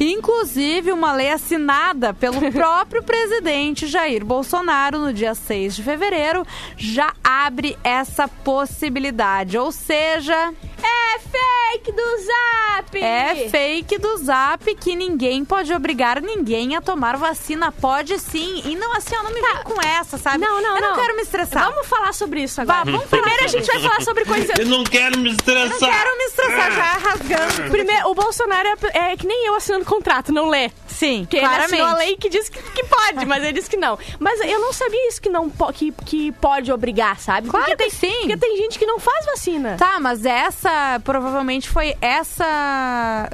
Inclusive, 0.00 0.90
uma 0.92 1.12
lei 1.12 1.30
assinada 1.30 2.12
pelo 2.12 2.40
próprio 2.50 3.02
presidente 3.02 3.86
Jair 3.86 4.24
Bolsonaro 4.24 4.98
no 4.98 5.12
dia 5.12 5.34
6 5.34 5.76
de 5.76 5.82
fevereiro 5.82 6.44
já 6.76 7.12
abre 7.22 7.76
essa 7.84 8.26
possibilidade. 8.26 9.56
Ou 9.56 9.70
seja, 9.70 10.52
É 10.84 11.18
fake 11.18 11.92
do 11.92 12.02
Zap! 12.24 12.98
É 13.02 13.48
fake 13.48 13.98
do 13.98 14.16
Zap 14.18 14.74
que 14.76 14.94
ninguém 14.94 15.44
pode 15.44 15.72
obrigar 15.72 16.20
ninguém 16.20 16.76
a 16.76 16.80
tomar 16.80 17.16
vacina. 17.16 17.72
Pode 17.72 18.18
sim. 18.18 18.62
E 18.64 18.76
não 18.76 18.92
assim, 18.94 19.14
ó, 19.16 19.22
não 19.22 19.32
me 19.32 19.40
vem 19.40 19.62
com 19.64 19.80
essa, 19.82 20.18
sabe? 20.18 20.38
Não, 20.38 20.60
não, 20.62 20.76
Eu 20.76 20.82
não, 20.82 20.90
não. 20.90 21.00
quero 21.00 21.16
me 21.16 21.22
estressar. 21.22 21.70
Vamos 21.70 21.86
falar 21.86 22.12
sobre 22.12 22.42
isso 22.42 22.60
agora. 22.60 22.84
Vá, 22.84 22.90
vamos 22.90 23.06
falar 23.08 23.22
Primeiro 23.22 23.44
a 23.44 23.48
gente 23.48 23.66
vai 23.66 23.80
falar 23.80 24.00
sobre 24.02 24.24
coisas... 24.24 24.58
Eu 24.58 24.66
não 24.66 24.84
quero 24.84 25.18
me 25.18 25.28
Eu 25.30 25.32
estressar. 25.32 25.78
quero 25.90 26.18
me 26.18 26.24
estressar 26.24 26.72
já 26.72 26.92
rasgando. 26.92 27.70
Primeiro, 27.70 28.08
o 28.10 28.14
Bolsonaro 28.14 28.68
é, 28.92 29.12
é 29.12 29.16
que 29.16 29.26
nem 29.26 29.46
eu 29.46 29.54
assinando 29.54 29.84
contrato, 29.84 30.32
não 30.32 30.48
lê. 30.48 30.70
Sim, 30.86 31.22
Porque 31.22 31.38
ele 31.38 31.46
claramente. 31.46 31.74
assinou 31.74 31.88
a 31.88 31.94
lei 31.98 32.16
que 32.16 32.28
diz 32.28 32.48
que, 32.48 32.62
que 32.62 32.84
pode, 33.12 33.26
mas 33.26 33.42
ele 33.42 33.52
disse 33.52 33.68
que 33.70 33.76
não. 33.76 33.98
Mas 34.18 34.40
eu 34.40 34.60
não 34.60 34.72
sabia 34.72 35.08
isso 35.08 35.20
que 35.20 35.28
não 35.28 35.48
po- 35.50 35.72
que, 35.72 35.92
que 36.04 36.32
pode 36.32 36.72
obrigar, 36.72 37.18
sabe? 37.20 37.48
Claro 37.48 37.66
porque 37.66 37.84
que 37.84 37.90
tem, 38.00 38.10
sim. 38.10 38.18
Porque 38.20 38.36
tem 38.36 38.56
gente 38.56 38.78
que 38.78 38.86
não 38.86 38.98
faz 38.98 39.26
vacina. 39.26 39.76
Tá, 39.78 39.98
mas 40.00 40.24
essa 40.24 41.00
provavelmente 41.04 41.68
foi 41.68 41.94
essa 42.00 42.44
ah, 42.46 43.28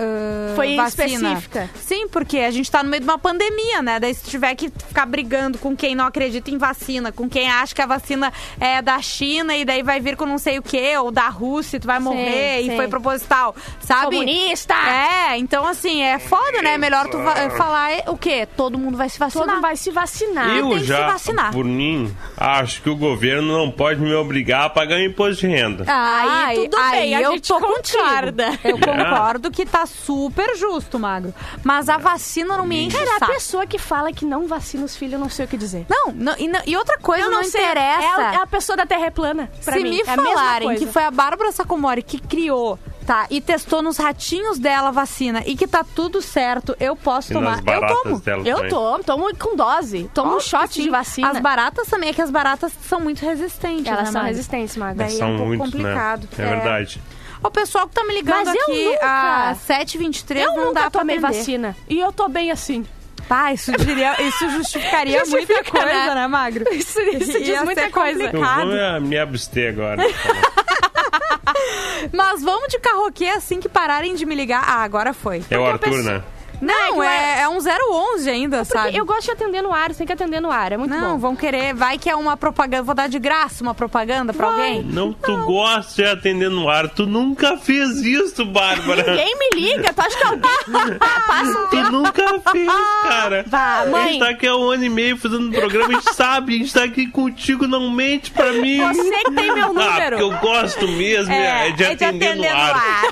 Foi 0.56 0.76
vacina. 0.76 1.32
específica. 1.32 1.70
Sim, 1.76 2.08
porque 2.08 2.38
a 2.38 2.50
gente 2.50 2.70
tá 2.70 2.82
no 2.82 2.88
meio 2.90 3.00
de 3.02 3.08
uma 3.08 3.18
pandemia, 3.18 3.82
né? 3.82 4.00
Daí 4.00 4.14
se 4.14 4.24
tiver 4.28 4.54
que 4.54 4.70
ficar 4.70 5.06
brigando 5.06 5.58
com 5.58 5.76
quem 5.76 5.94
não 5.94 6.06
acredita 6.06 6.50
em 6.50 6.58
vacina, 6.58 7.12
com 7.12 7.28
quem 7.28 7.50
acha 7.50 7.74
que 7.74 7.82
a 7.82 7.86
vacina 7.86 8.32
é 8.60 8.80
da 8.82 9.00
China 9.00 9.54
e 9.56 9.64
daí 9.64 9.82
vai 9.82 10.00
vir 10.00 10.16
com 10.16 10.26
não 10.26 10.38
sei 10.38 10.58
o 10.58 10.62
quê, 10.62 10.96
ou 10.98 11.10
da 11.10 11.28
Rússia, 11.28 11.78
tu 11.80 11.86
vai 11.86 11.98
morrer 11.98 12.62
sim. 12.62 12.72
e 12.72 12.76
foi 12.76 12.88
proposital, 12.88 13.54
sabe? 13.80 14.16
Comunista! 14.16 14.74
É, 14.74 15.36
então 15.38 15.66
assim, 15.66 16.02
é 16.02 16.18
foda, 16.18 16.62
né? 16.62 16.76
Melhor 16.78 17.08
tu 17.08 17.18
va- 17.18 17.50
falar 17.50 17.92
é, 17.92 18.04
o 18.08 18.16
quê? 18.16 18.46
Todo 18.56 18.78
mundo 18.78 18.96
vai 18.96 19.08
se 19.08 19.18
vacinar. 19.18 19.46
Todo 19.48 19.59
mundo 19.60 19.62
vai 19.62 19.76
se 19.76 19.90
vacinar. 19.90 20.46
tem 20.46 20.58
Eu 20.58 20.70
que 20.70 20.78
se 20.80 20.84
já, 20.86 21.06
vacinar. 21.06 21.52
por 21.52 21.64
mim, 21.64 22.14
acho 22.36 22.82
que 22.82 22.90
o 22.90 22.96
governo 22.96 23.56
não 23.56 23.70
pode 23.70 24.00
me 24.00 24.12
obrigar 24.14 24.64
a 24.66 24.70
pagar 24.70 25.00
imposto 25.02 25.40
de 25.42 25.46
renda. 25.48 25.84
Ah, 25.86 26.44
Aí 26.46 26.68
tudo 26.68 26.76
bem, 26.90 27.14
a 27.14 27.22
eu 27.22 27.32
gente 27.32 27.48
tô 27.48 27.60
concorda. 27.60 28.46
contigo. 28.46 28.68
Eu 28.68 28.78
concordo 28.78 29.50
que 29.50 29.64
tá 29.66 29.86
super 29.86 30.56
justo, 30.56 30.98
Magro. 30.98 31.34
Mas 31.62 31.88
a 31.88 31.98
vacina 31.98 32.56
não 32.56 32.66
me 32.66 32.84
enche 32.86 32.96
Cara, 32.96 33.16
a 33.20 33.26
pessoa 33.26 33.66
que 33.66 33.78
fala 33.78 34.12
que 34.12 34.24
não 34.24 34.46
vacina 34.46 34.84
os 34.84 34.96
filhos, 34.96 35.14
eu 35.14 35.18
não 35.20 35.28
sei 35.28 35.44
o 35.44 35.48
que 35.48 35.56
dizer. 35.56 35.86
Não, 35.88 36.12
não, 36.12 36.34
e, 36.38 36.48
não- 36.48 36.62
e 36.66 36.76
outra 36.76 36.98
coisa 36.98 37.24
Eu 37.24 37.30
não, 37.30 37.42
não, 37.42 37.44
sei. 37.44 37.60
interessa. 37.60 38.02
É 38.02 38.24
a, 38.26 38.32
é 38.34 38.36
a 38.36 38.46
pessoa 38.46 38.76
da 38.76 38.86
Terra 38.86 39.06
é 39.06 39.10
plana. 39.10 39.50
Pra 39.64 39.74
Se 39.74 39.82
mim. 39.82 39.90
me 39.90 40.00
é 40.00 40.02
a 40.10 40.16
falarem 40.16 40.74
que 40.76 40.86
foi 40.86 41.02
a 41.04 41.10
Bárbara 41.10 41.52
Sacomori 41.52 42.02
que 42.02 42.18
criou, 42.20 42.78
tá, 43.06 43.26
e 43.30 43.40
testou 43.40 43.82
nos 43.82 43.96
ratinhos 43.96 44.58
dela 44.58 44.88
a 44.88 44.92
vacina 44.92 45.42
e 45.46 45.56
que 45.56 45.66
tá 45.66 45.84
tudo 45.84 46.20
certo, 46.22 46.76
eu 46.78 46.94
posso 46.94 47.32
E 47.32 47.34
tomar. 47.34 47.62
nas 47.62 47.74
Eu 47.74 47.86
tomo. 48.02 48.20
dela 48.20 48.42
Eu 48.48 48.56
também. 48.56 48.70
tomo, 48.70 49.04
tomo 49.04 49.36
com 49.36 49.56
dose. 49.56 50.10
Tomo 50.14 50.30
um 50.30 50.34
Óbvio 50.34 50.48
shot 50.48 50.74
sim. 50.74 50.82
de 50.82 50.90
vacina. 50.90 51.30
As 51.30 51.40
baratas 51.40 51.88
também, 51.88 52.10
é 52.10 52.12
que 52.12 52.22
as 52.22 52.30
baratas 52.30 52.72
são 52.88 53.00
muito 53.00 53.24
resistentes. 53.24 53.86
Elas 53.86 54.00
né, 54.00 54.04
são 54.06 54.14
Magro? 54.14 54.28
resistentes, 54.28 54.76
Maga. 54.76 54.94
Daí 54.94 55.14
é 55.14 55.18
São 55.18 55.28
um 55.28 55.36
pouco 55.36 55.48
muitos, 55.48 55.70
complicado. 55.70 56.28
né? 56.38 56.44
É, 56.44 56.48
verdade. 56.48 57.02
O 57.42 57.50
pessoal 57.50 57.88
que 57.88 57.94
tá 57.94 58.04
me 58.04 58.12
ligando 58.14 58.44
Mas 58.46 58.54
eu 58.54 58.62
aqui 58.62 58.84
nunca- 58.84 59.48
às 59.50 59.58
7h23 59.58 60.42
Eu 60.44 60.50
não 60.56 60.64
nunca 60.66 60.74
dá 60.82 60.90
pra 60.90 61.00
tomei 61.00 61.16
atender. 61.16 61.36
vacina. 61.38 61.76
E 61.88 61.98
eu 61.98 62.12
tô 62.12 62.28
bem 62.28 62.50
assim. 62.50 62.84
Pá, 63.30 63.52
isso, 63.52 63.70
diria, 63.72 64.20
isso 64.20 64.50
justificaria 64.50 65.20
Justifica, 65.24 65.54
muita 65.54 65.70
coisa, 65.70 65.86
né? 66.06 66.14
né, 66.16 66.26
Magro? 66.26 66.64
Isso, 66.74 67.00
isso 67.00 67.30
Ia 67.38 67.44
diz 67.44 67.58
ser 67.58 67.64
muita 67.64 67.88
coisa. 67.90 68.24
Eu 68.24 68.30
complicado. 68.32 68.66
vou 68.66 69.00
me- 69.00 69.08
me 69.08 69.18
abster 69.18 69.70
agora. 69.72 70.02
Mas 72.12 72.42
vamos 72.42 72.68
de 72.68 72.78
carroquê 72.80 73.26
assim 73.26 73.60
que 73.60 73.68
pararem 73.68 74.14
de 74.14 74.26
me 74.26 74.34
ligar. 74.34 74.62
Ah, 74.66 74.82
agora 74.82 75.12
foi. 75.14 75.42
É 75.50 75.58
o 75.58 75.64
Arthur, 75.64 75.90
pessoa- 75.90 76.02
né? 76.02 76.22
Não, 76.60 77.02
é 77.02 77.38
é, 77.40 77.40
é 77.42 77.48
um 77.48 77.58
011 77.58 78.30
ainda, 78.30 78.64
sabe? 78.64 78.96
eu 78.96 79.04
gosto 79.04 79.24
de 79.26 79.30
atender 79.32 79.62
no 79.62 79.72
ar, 79.72 79.90
você 79.92 79.98
tem 79.98 80.06
que 80.06 80.12
atender 80.12 80.40
no 80.40 80.50
ar, 80.50 80.72
é 80.72 80.76
muito 80.76 80.90
Não, 80.94 81.12
bom. 81.12 81.18
vão 81.18 81.36
querer. 81.36 81.74
Vai 81.74 81.98
que 81.98 82.08
é 82.10 82.14
uma 82.16 82.36
propaganda. 82.36 82.82
Vou 82.82 82.94
dar 82.94 83.08
de 83.08 83.18
graça 83.18 83.62
uma 83.62 83.74
propaganda 83.74 84.32
pra 84.32 84.48
Vai. 84.50 84.54
alguém? 84.56 84.82
Não, 84.84 85.12
tu 85.12 85.36
gosta 85.44 86.02
de 86.02 86.08
atender 86.08 86.50
no 86.50 86.68
ar. 86.68 86.88
Tu 86.88 87.06
nunca 87.06 87.56
fez 87.56 87.98
isso, 88.02 88.44
Bárbara. 88.44 89.02
Ninguém 89.10 89.36
me 89.38 89.60
liga, 89.60 89.92
tu 89.92 90.00
acha 90.00 90.16
que 90.16 90.24
alguém 90.24 90.98
passa 91.26 91.50
um 91.50 91.64
Tu 91.66 91.70
tempo? 91.70 91.90
nunca 91.92 92.40
fez, 92.52 92.70
cara. 93.02 93.44
Vá, 93.46 93.80
A 93.82 93.86
mãe. 93.86 94.08
gente 94.12 94.18
tá 94.20 94.28
aqui 94.30 94.46
há 94.46 94.56
um 94.56 94.70
ano 94.70 94.84
e 94.84 94.88
meio 94.88 95.16
fazendo 95.16 95.46
um 95.48 95.50
programa, 95.52 95.88
a 95.88 95.92
gente 96.00 96.14
sabe, 96.14 96.54
a 96.54 96.58
gente 96.58 96.72
tá 96.72 96.84
aqui 96.84 97.06
contigo, 97.06 97.66
não 97.66 97.90
mente 97.90 98.30
pra 98.30 98.52
mim. 98.52 98.80
Você 98.80 99.10
que 99.24 99.32
tem 99.32 99.52
meu 99.54 99.64
Ah, 99.64 99.68
número. 99.68 100.18
porque 100.18 100.22
eu 100.22 100.38
gosto 100.40 100.88
mesmo 100.88 101.32
é, 101.32 101.68
É, 101.68 101.72
de 101.72 101.84
é 101.84 101.94
de 101.94 102.04
atender, 102.04 102.34
no 102.36 102.44
atender 102.44 102.52
no 102.52 102.60
ar. 102.60 103.02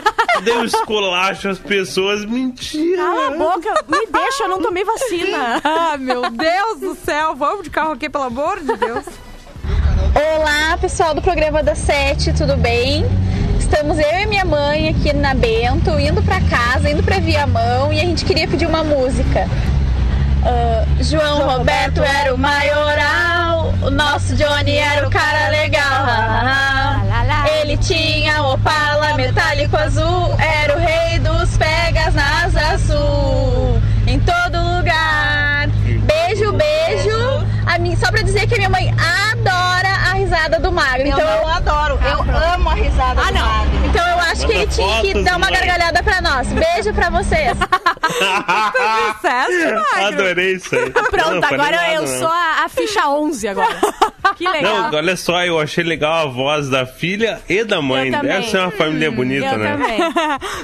Daí 0.43 0.55
eu 0.55 0.65
esculacho 0.65 1.49
as 1.49 1.59
pessoas. 1.59 2.25
Mentira. 2.25 3.03
Cala 3.03 3.27
a 3.27 3.31
boca, 3.39 3.85
me 3.89 4.07
deixa, 4.11 4.45
eu 4.45 4.49
não 4.49 4.61
tomei 4.61 4.85
vacina. 4.85 5.61
Ah, 5.69 5.97
meu 5.97 6.31
Deus 6.31 6.81
do 6.81 6.95
céu. 6.95 7.35
Vamos 7.37 7.63
de 7.65 7.71
carroquê, 7.71 8.09
pelo 8.11 8.25
amor 8.25 8.59
de 8.61 8.77
Deus. 8.77 9.05
Olá, 10.15 10.77
pessoal 10.79 11.15
do 11.15 11.23
programa 11.23 11.63
da 11.63 11.75
Sete, 11.75 12.33
tudo 12.33 12.57
bem? 12.57 13.05
Estamos 13.59 13.99
eu 13.99 14.19
e 14.21 14.27
minha 14.27 14.45
mãe 14.45 14.89
aqui 14.89 15.13
na 15.13 15.35
Bento, 15.35 15.91
indo 15.99 16.23
pra 16.23 16.41
casa, 16.41 16.91
indo 16.91 17.03
pra 17.03 17.19
Viamão 17.19 17.93
e 17.93 18.01
a 18.01 18.05
gente 18.05 18.25
queria 18.25 18.49
pedir 18.49 18.67
uma 18.67 18.83
música. 18.83 19.47
Ah, 20.45 20.85
João 21.01 21.47
Roberto 21.49 22.03
era 22.03 22.35
o 22.35 22.39
maioral, 22.39 23.73
o 23.83 23.91
nosso 23.91 24.35
Johnny 24.35 24.77
era 24.77 25.07
o 25.07 25.11
cara 25.11 25.49
legal. 25.51 26.07
Ele 27.61 27.77
tinha 27.77 28.43
Opala 28.43 29.15
metálico 29.15 29.77
azul, 29.77 30.35
era 30.39 30.68
então 41.07 41.38
acho 44.85 45.01
que 45.03 45.09
fotos, 45.09 45.25
dar 45.25 45.37
uma 45.37 45.51
mãe. 45.51 45.55
gargalhada 45.55 46.03
pra 46.03 46.21
nós. 46.21 46.49
Beijo 46.49 46.93
pra 46.95 47.11
vocês. 47.11 47.57
Sucesso, 49.13 49.75
Magro. 49.93 50.07
Adorei 50.07 50.55
isso 50.55 50.75
aí. 50.75 50.91
Pronto, 51.11 51.41
Não, 51.41 51.49
agora 51.49 51.77
nada, 51.77 51.95
eu 51.95 52.01
não. 52.03 52.19
sou 52.19 52.29
a, 52.29 52.65
a 52.65 52.69
ficha 52.69 53.09
11 53.09 53.49
agora. 53.49 53.77
Que 54.37 54.49
legal. 54.49 54.91
Não, 54.91 54.99
olha 54.99 55.17
só, 55.17 55.45
eu 55.45 55.59
achei 55.59 55.85
legal 55.85 56.27
a 56.29 56.31
voz 56.31 56.69
da 56.69 56.87
filha 56.87 57.41
e 57.49 57.65
da 57.65 57.81
mãe. 57.81 58.11
Deve 58.11 58.43
ser 58.49 58.59
uma 58.59 58.71
família 58.71 59.11
bonita, 59.11 59.47
eu 59.47 59.59
né? 59.59 59.73
também. 59.73 60.01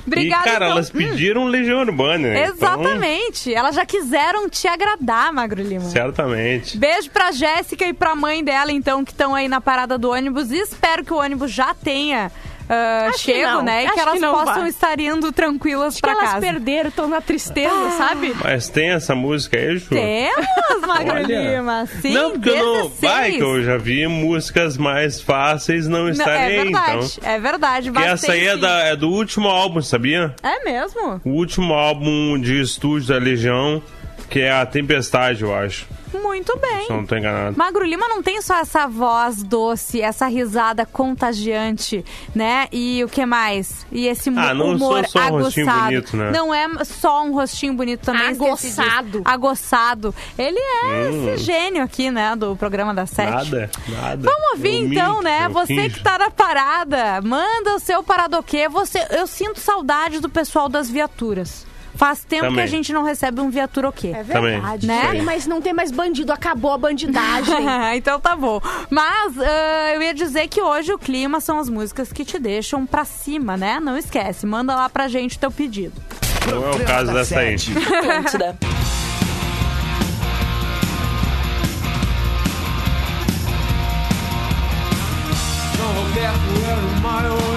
Obrigada, 0.06 0.42
e, 0.42 0.44
cara, 0.44 0.64
então. 0.64 0.76
elas 0.76 0.90
pediram 0.90 1.44
Legião 1.46 1.80
Urbana, 1.80 2.28
né? 2.28 2.44
Exatamente. 2.46 3.52
Elas 3.54 3.74
já 3.74 3.86
quiseram 3.86 4.48
te 4.48 4.68
agradar, 4.68 5.32
Magro 5.32 5.62
Lima. 5.62 5.80
Então, 5.80 5.90
certamente. 5.90 6.76
Beijo 6.76 7.10
pra 7.10 7.32
Jéssica 7.32 7.84
e 7.84 7.92
pra 7.92 8.14
mãe 8.14 8.44
dela, 8.44 8.70
então, 8.70 9.04
que 9.04 9.12
estão 9.12 9.34
aí 9.34 9.48
na 9.48 9.60
parada 9.60 9.96
do 9.98 10.10
ônibus. 10.10 10.50
E 10.50 10.58
espero 10.58 11.04
que 11.04 11.12
o 11.12 11.18
ônibus 11.18 11.50
já 11.50 11.74
tenha 11.74 12.30
ah, 12.68 13.10
que 13.12 13.18
chego, 13.18 13.62
né? 13.62 13.84
E 13.84 13.86
Acho 13.86 13.94
que 13.94 14.00
elas 14.00 14.14
que 14.14 14.20
não 14.20 14.34
possam 14.34 14.60
vai. 14.60 14.68
estar 14.68 15.00
indo 15.00 15.32
tranquilas 15.32 15.88
Acho 15.88 15.96
que 15.96 16.00
pra 16.02 16.12
elas 16.12 16.24
casa. 16.24 16.40
perderam, 16.40 16.88
estão 16.88 17.08
na 17.08 17.20
tristeza, 17.20 17.90
sabe? 17.98 18.34
Mas 18.42 18.68
tem 18.68 18.90
essa 18.90 19.14
música 19.14 19.56
aí, 19.56 19.76
Ju? 19.76 19.88
Temos, 19.90 20.86
Magro. 20.86 21.22
Lima. 21.24 21.86
Sim, 22.00 22.14
não, 22.14 22.30
porque 22.32 22.50
eu 22.50 22.64
não. 22.64 22.88
16. 22.88 23.12
Vai, 23.12 23.32
que 23.32 23.42
eu 23.42 23.62
já 23.62 23.76
vi 23.76 24.06
músicas 24.06 24.76
mais 24.76 25.20
fáceis 25.20 25.86
não 25.88 26.08
estarem 26.08 26.34
é 26.34 26.44
aí, 26.46 26.64
verdade, 26.64 27.16
então. 27.18 27.30
é 27.30 27.38
verdade. 27.38 27.90
Que 27.90 28.02
essa 28.02 28.32
aí 28.32 28.46
é, 28.46 28.56
da, 28.56 28.78
é 28.80 28.96
do 28.96 29.10
último 29.10 29.48
álbum, 29.48 29.82
sabia? 29.82 30.34
É 30.42 30.64
mesmo? 30.64 31.20
O 31.24 31.30
último 31.30 31.74
álbum 31.74 32.38
de 32.40 32.60
estúdio 32.60 33.08
da 33.08 33.18
Legião, 33.18 33.82
que 34.28 34.40
é 34.40 34.50
a 34.52 34.64
Tempestade, 34.66 35.42
eu 35.42 35.54
acho. 35.54 35.86
Muito 36.22 36.56
bem. 36.60 36.86
Se 36.86 36.92
eu 36.92 36.96
não 36.98 37.06
tô 37.06 37.16
enganado. 37.16 37.56
Magro 37.58 37.84
Lima 37.84 38.06
não 38.08 38.22
tem 38.22 38.40
só 38.40 38.58
essa 38.60 38.86
voz 38.86 39.42
doce, 39.42 40.00
essa 40.00 40.28
risada 40.28 40.86
contagiante, 40.86 42.04
né? 42.32 42.68
E 42.70 43.02
o 43.02 43.08
que 43.08 43.26
mais? 43.26 43.84
E 43.90 44.06
esse 44.06 44.30
Ah, 44.30 44.54
não 44.54 44.76
humor 44.76 45.04
sou 45.08 45.20
só 45.20 45.32
um 45.32 45.38
aguçado. 45.38 45.82
bonito, 45.86 46.16
né? 46.16 46.30
Não 46.30 46.54
é 46.54 46.84
só 46.84 47.24
um 47.24 47.34
rostinho 47.34 47.74
bonito 47.74 48.02
também. 48.02 48.28
Aguçado. 48.28 49.22
Aguçado. 49.24 50.14
Ele 50.38 50.58
é 50.58 51.10
esse 51.34 51.44
gênio 51.44 51.82
aqui, 51.82 52.10
né? 52.12 52.36
Do 52.36 52.54
programa 52.54 52.94
da 52.94 53.06
Sete. 53.06 53.32
Hum. 53.32 53.34
Nada, 53.34 53.70
nada. 53.88 54.30
Vamos 54.30 54.50
ouvir 54.52 54.82
Eu 54.82 54.86
então, 54.92 55.08
minto, 55.14 55.24
né? 55.24 55.48
Você 55.48 55.74
finjo. 55.74 55.94
que 55.96 56.02
tá 56.02 56.16
na 56.16 56.30
parada, 56.30 57.20
manda 57.22 57.74
o 57.74 57.80
seu 57.80 58.04
paradoquê. 58.04 58.68
Você, 58.68 59.04
eu 59.10 59.26
sinto 59.26 59.58
saudade 59.58 60.20
do 60.20 60.28
pessoal 60.28 60.68
das 60.68 60.88
viaturas. 60.88 61.66
Faz 61.94 62.24
tempo 62.24 62.42
Também. 62.42 62.56
que 62.56 62.62
a 62.62 62.66
gente 62.66 62.92
não 62.92 63.02
recebe 63.02 63.40
um 63.40 63.50
viaturoquê. 63.50 64.08
É 64.08 64.24
Também. 64.24 64.52
verdade. 64.52 64.86
Né? 64.86 65.02
Não, 65.02 65.10
tem 65.12 65.22
mais, 65.22 65.46
não 65.46 65.62
tem 65.62 65.72
mais 65.72 65.90
bandido, 65.90 66.32
acabou 66.32 66.72
a 66.72 66.78
bandidagem. 66.78 67.54
então 67.96 68.18
tá 68.20 68.34
bom. 68.34 68.60
Mas 68.90 69.38
ah, 69.38 69.92
eu 69.94 70.02
ia 70.02 70.12
dizer 70.14 70.48
que 70.48 70.60
hoje 70.60 70.92
o 70.92 70.98
clima 70.98 71.40
são 71.40 71.58
as 71.58 71.68
músicas 71.68 72.12
que 72.12 72.24
te 72.24 72.38
deixam 72.38 72.84
pra 72.84 73.04
cima, 73.04 73.56
né? 73.56 73.78
Não 73.80 73.96
esquece, 73.96 74.44
manda 74.46 74.74
lá 74.74 74.88
pra 74.88 75.08
gente 75.08 75.36
o 75.36 75.40
teu 75.40 75.50
pedido. 75.50 75.94
Não 76.50 76.66
é 76.66 76.70
o 76.74 76.84
caso 76.84 77.06
da 77.06 77.20
dessa 77.20 77.38
aí. 77.38 77.56
João 77.56 77.74
Roberto 85.94 86.64
era 86.66 86.80
o 86.80 87.00
maioral. 87.00 87.53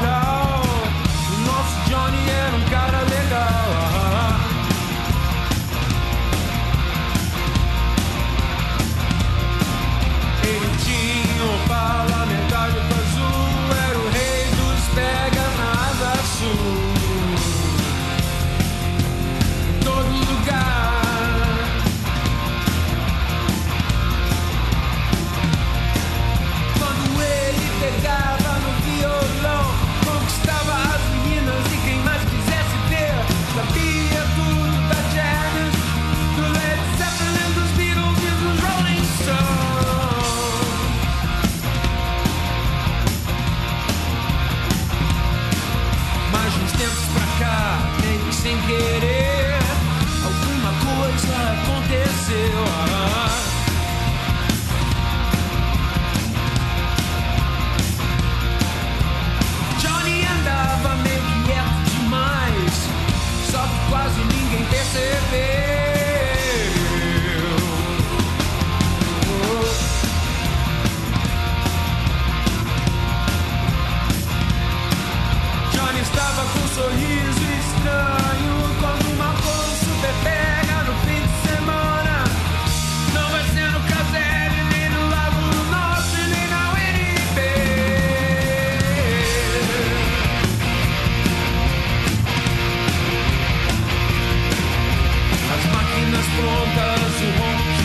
Máquinas 95.77 96.25
prontas, 96.37 97.21
o 97.21 97.29
ronco 97.37 97.76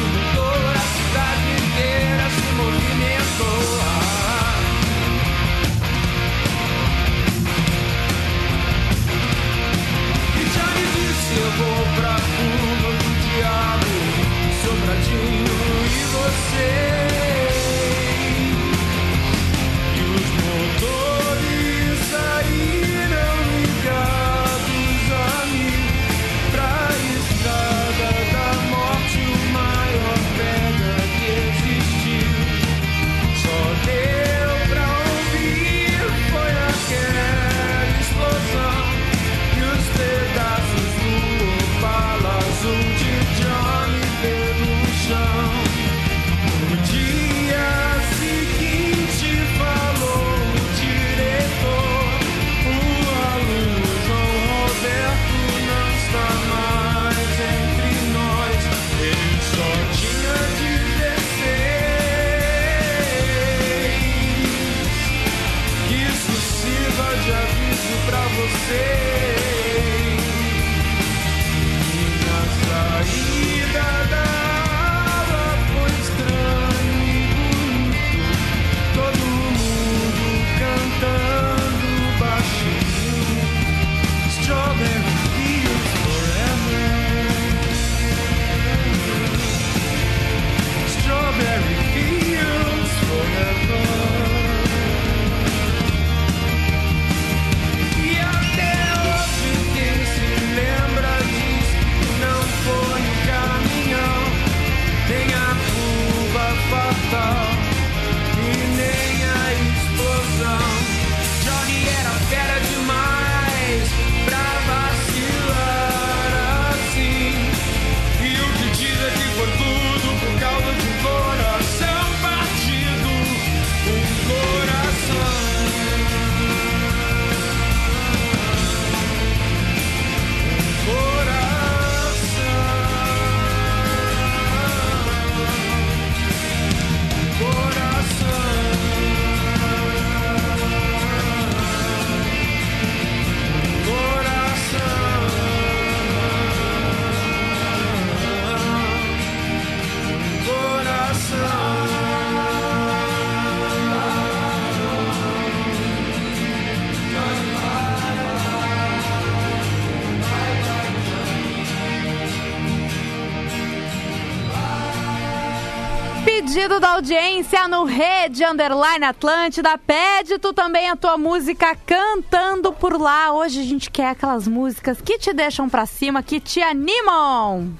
Audiência 166.92 167.66
no 167.68 167.84
Rede 167.84 168.44
Underline 168.44 169.06
Atlântida. 169.06 169.78
Pede 169.78 170.38
tu 170.38 170.52
também 170.52 170.90
a 170.90 170.94
tua 170.94 171.16
música 171.16 171.74
cantando 171.86 172.70
por 172.70 173.00
lá. 173.00 173.32
Hoje 173.32 173.60
a 173.60 173.64
gente 173.64 173.90
quer 173.90 174.08
aquelas 174.10 174.46
músicas 174.46 175.00
que 175.00 175.18
te 175.18 175.32
deixam 175.32 175.70
pra 175.70 175.86
cima, 175.86 176.22
que 176.22 176.38
te 176.38 176.60
animam. 176.60 177.72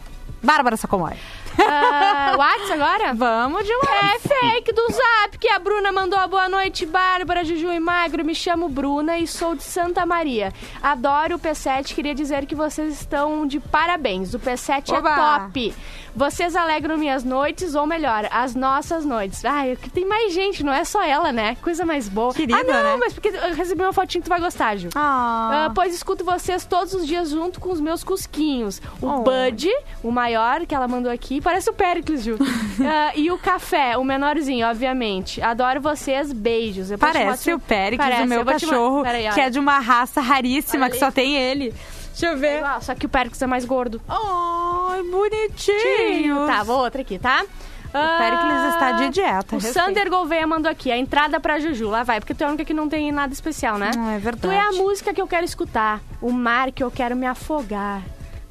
Bárbara 0.43 0.79
Sacomori. 0.79 1.19
Ah, 1.59 2.35
Whats 2.37 2.71
agora? 2.71 3.13
Vamos 3.15 3.65
de 3.65 3.73
É 3.73 3.77
Whats. 3.77 4.23
fake 4.23 4.73
do 4.73 4.87
Zap 4.93 5.39
que 5.39 5.49
a 5.49 5.59
Bruna 5.59 5.93
mandou 5.93 6.19
a 6.19 6.27
boa 6.27 6.49
noite, 6.49 6.87
Bárbara, 6.87 7.45
Juju 7.45 7.71
e 7.73 7.81
Magro. 7.81 8.25
Me 8.25 8.35
chamo 8.35 8.69
Bruna 8.69 9.19
e 9.19 9.27
sou 9.27 9.55
de 9.55 9.63
Santa 9.63 10.05
Maria. 10.07 10.53
Adoro 10.83 11.37
o 11.37 11.39
P7, 11.39 11.95
queria 11.95 12.15
dizer 12.15 12.47
que 12.47 12.55
vocês 12.55 12.93
estão 13.01 13.47
de 13.47 13.61
parabéns. 13.61 14.35
O 14.35 14.39
P7 14.39 14.97
Oba! 14.97 15.11
é 15.11 15.15
top. 15.17 15.75
Vocês 16.15 16.55
alegram 16.55 16.99
minhas 16.99 17.25
noites, 17.25 17.75
ou 17.75 17.87
melhor, 17.87 18.29
as 18.31 18.55
nossas 18.55 19.03
noites. 19.03 19.47
Ai, 19.47 19.79
que 19.81 19.89
tem 19.89 20.05
mais 20.07 20.35
gente, 20.35 20.63
não 20.63 20.71
é 20.73 20.85
só 20.85 21.03
ela, 21.03 21.33
né? 21.33 21.57
Coisa 21.63 21.87
mais 21.87 22.07
boa. 22.07 22.35
Querida, 22.35 22.59
ah, 22.61 22.65
não, 22.65 22.83
né? 22.83 22.97
mas 23.01 23.15
porque 23.15 23.29
eu 23.29 23.55
recebi 23.55 23.81
uma 23.83 23.95
fotinha 23.95 24.21
que 24.21 24.27
tu 24.27 24.29
vai 24.29 24.39
gostar, 24.41 24.77
Ju. 24.77 24.91
Ah. 24.95 25.67
Ah, 25.69 25.73
pois 25.75 25.95
escuto 25.95 26.23
vocês 26.23 26.67
todos 26.67 26.93
os 26.93 27.07
dias 27.07 27.31
junto 27.31 27.59
com 27.59 27.71
os 27.73 27.81
meus 27.81 28.05
cusquinhos. 28.05 28.81
O 29.01 29.07
Oh. 29.13 29.23
Bud, 29.23 29.71
o 30.03 30.11
maior 30.11 30.67
que 30.67 30.75
ela 30.75 30.87
mandou 30.87 31.11
aqui, 31.11 31.41
parece 31.43 31.71
o 31.71 31.73
Pericles, 31.73 32.23
Ju. 32.23 32.39
Ah, 32.85 33.13
e 33.15 33.31
o 33.31 33.39
Café, 33.39 33.97
o 33.97 34.05
menorzinho, 34.05 34.67
obviamente. 34.67 35.41
Adoro 35.43 35.81
vocês, 35.81 36.33
beijos. 36.33 36.91
Eu 36.91 36.99
Parece 36.99 37.53
o 37.53 37.59
Péricles, 37.59 38.09
Parece, 38.09 38.25
o 38.25 38.29
meu 38.29 38.45
cachorro, 38.45 39.03
Peraí, 39.03 39.31
que 39.31 39.41
é 39.41 39.51
de 39.51 39.59
uma 39.59 39.79
raça 39.79 40.21
raríssima, 40.21 40.89
que 40.89 40.99
só 40.99 41.11
tem 41.11 41.37
ele. 41.37 41.75
Deixa 42.11 42.27
eu 42.27 42.37
ver. 42.37 42.59
igual, 42.59 42.81
só 42.81 42.95
que 42.95 43.07
o 43.07 43.09
Pericles 43.09 43.41
é 43.41 43.47
mais 43.47 43.65
gordo. 43.65 44.01
Ai, 44.09 45.03
bonitinho. 45.03 46.47
Tá, 46.47 46.63
vou 46.63 46.79
outra 46.79 47.03
aqui, 47.03 47.19
tá? 47.19 47.45
O 47.89 48.19
Pericles 48.19 48.75
está 48.75 48.93
de 48.93 49.09
dieta. 49.11 49.57
O 49.57 49.59
respeito. 49.59 49.87
Sander 49.87 50.09
Gouveia 50.09 50.47
mandou 50.47 50.71
aqui, 50.71 50.91
a 50.91 50.97
entrada 50.97 51.39
pra 51.39 51.59
Juju. 51.59 51.89
Lá 51.89 52.03
vai, 52.03 52.21
porque 52.21 52.35
tu 52.35 52.43
é 52.43 52.47
a 52.47 52.49
única 52.49 52.65
que 52.65 52.73
não 52.75 52.89
tem 52.89 53.13
nada 53.13 53.33
especial, 53.33 53.77
né? 53.77 53.91
Ah, 53.99 54.13
é 54.13 54.19
verdade. 54.19 54.43
Tu 54.43 54.51
é 54.51 54.61
a 54.61 54.73
música 54.73 55.13
que 55.13 55.21
eu 55.21 55.27
quero 55.27 55.45
escutar, 55.45 56.01
o 56.21 56.33
mar 56.33 56.73
que 56.73 56.83
eu 56.83 56.91
quero 56.91 57.15
me 57.15 57.27
afogar. 57.27 58.03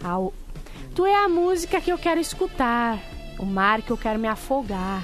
Ao... 0.04 0.34
Tu 0.93 1.06
é 1.06 1.15
a 1.23 1.30
música 1.30 1.80
que 1.80 1.89
eu 1.89 1.97
quero 1.97 2.19
escutar, 2.19 2.99
O 3.41 3.45
mar 3.45 3.82
que 3.82 3.89
eu 3.91 3.97
quero 3.97 4.19
me 4.19 4.27
afogar. 4.27 5.01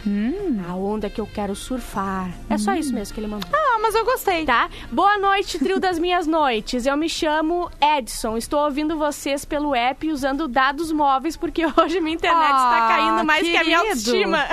A 0.70 0.76
onda 0.76 1.10
que 1.10 1.20
eu 1.20 1.26
quero 1.26 1.56
surfar. 1.56 2.30
É 2.48 2.58
só 2.58 2.76
isso 2.76 2.94
mesmo 2.94 3.14
que 3.16 3.20
ele 3.20 3.26
mandou. 3.28 3.50
Ah, 3.52 3.80
mas 3.82 3.96
eu 3.96 4.06
gostei. 4.06 4.46
Tá? 4.46 4.70
Boa 4.92 5.18
noite, 5.18 5.58
trio 5.58 5.80
das 5.80 5.98
minhas 5.98 6.28
noites. 6.28 6.86
Eu 6.86 6.96
me 6.96 7.10
chamo 7.10 7.68
Edson. 7.82 8.38
Estou 8.38 8.64
ouvindo 8.64 8.96
vocês 8.96 9.44
pelo 9.44 9.74
app 9.74 10.08
usando 10.12 10.48
dados 10.48 10.92
móveis 10.92 11.36
porque 11.36 11.64
hoje 11.78 12.00
minha 12.00 12.14
internet 12.16 12.46
está 12.46 12.86
Ah, 12.86 12.88
caindo 12.88 13.26
mais 13.26 13.42
que 13.42 13.58
a 13.58 13.64
minha 13.64 13.80
querido. 13.80 13.98
autoestima. 13.98 14.46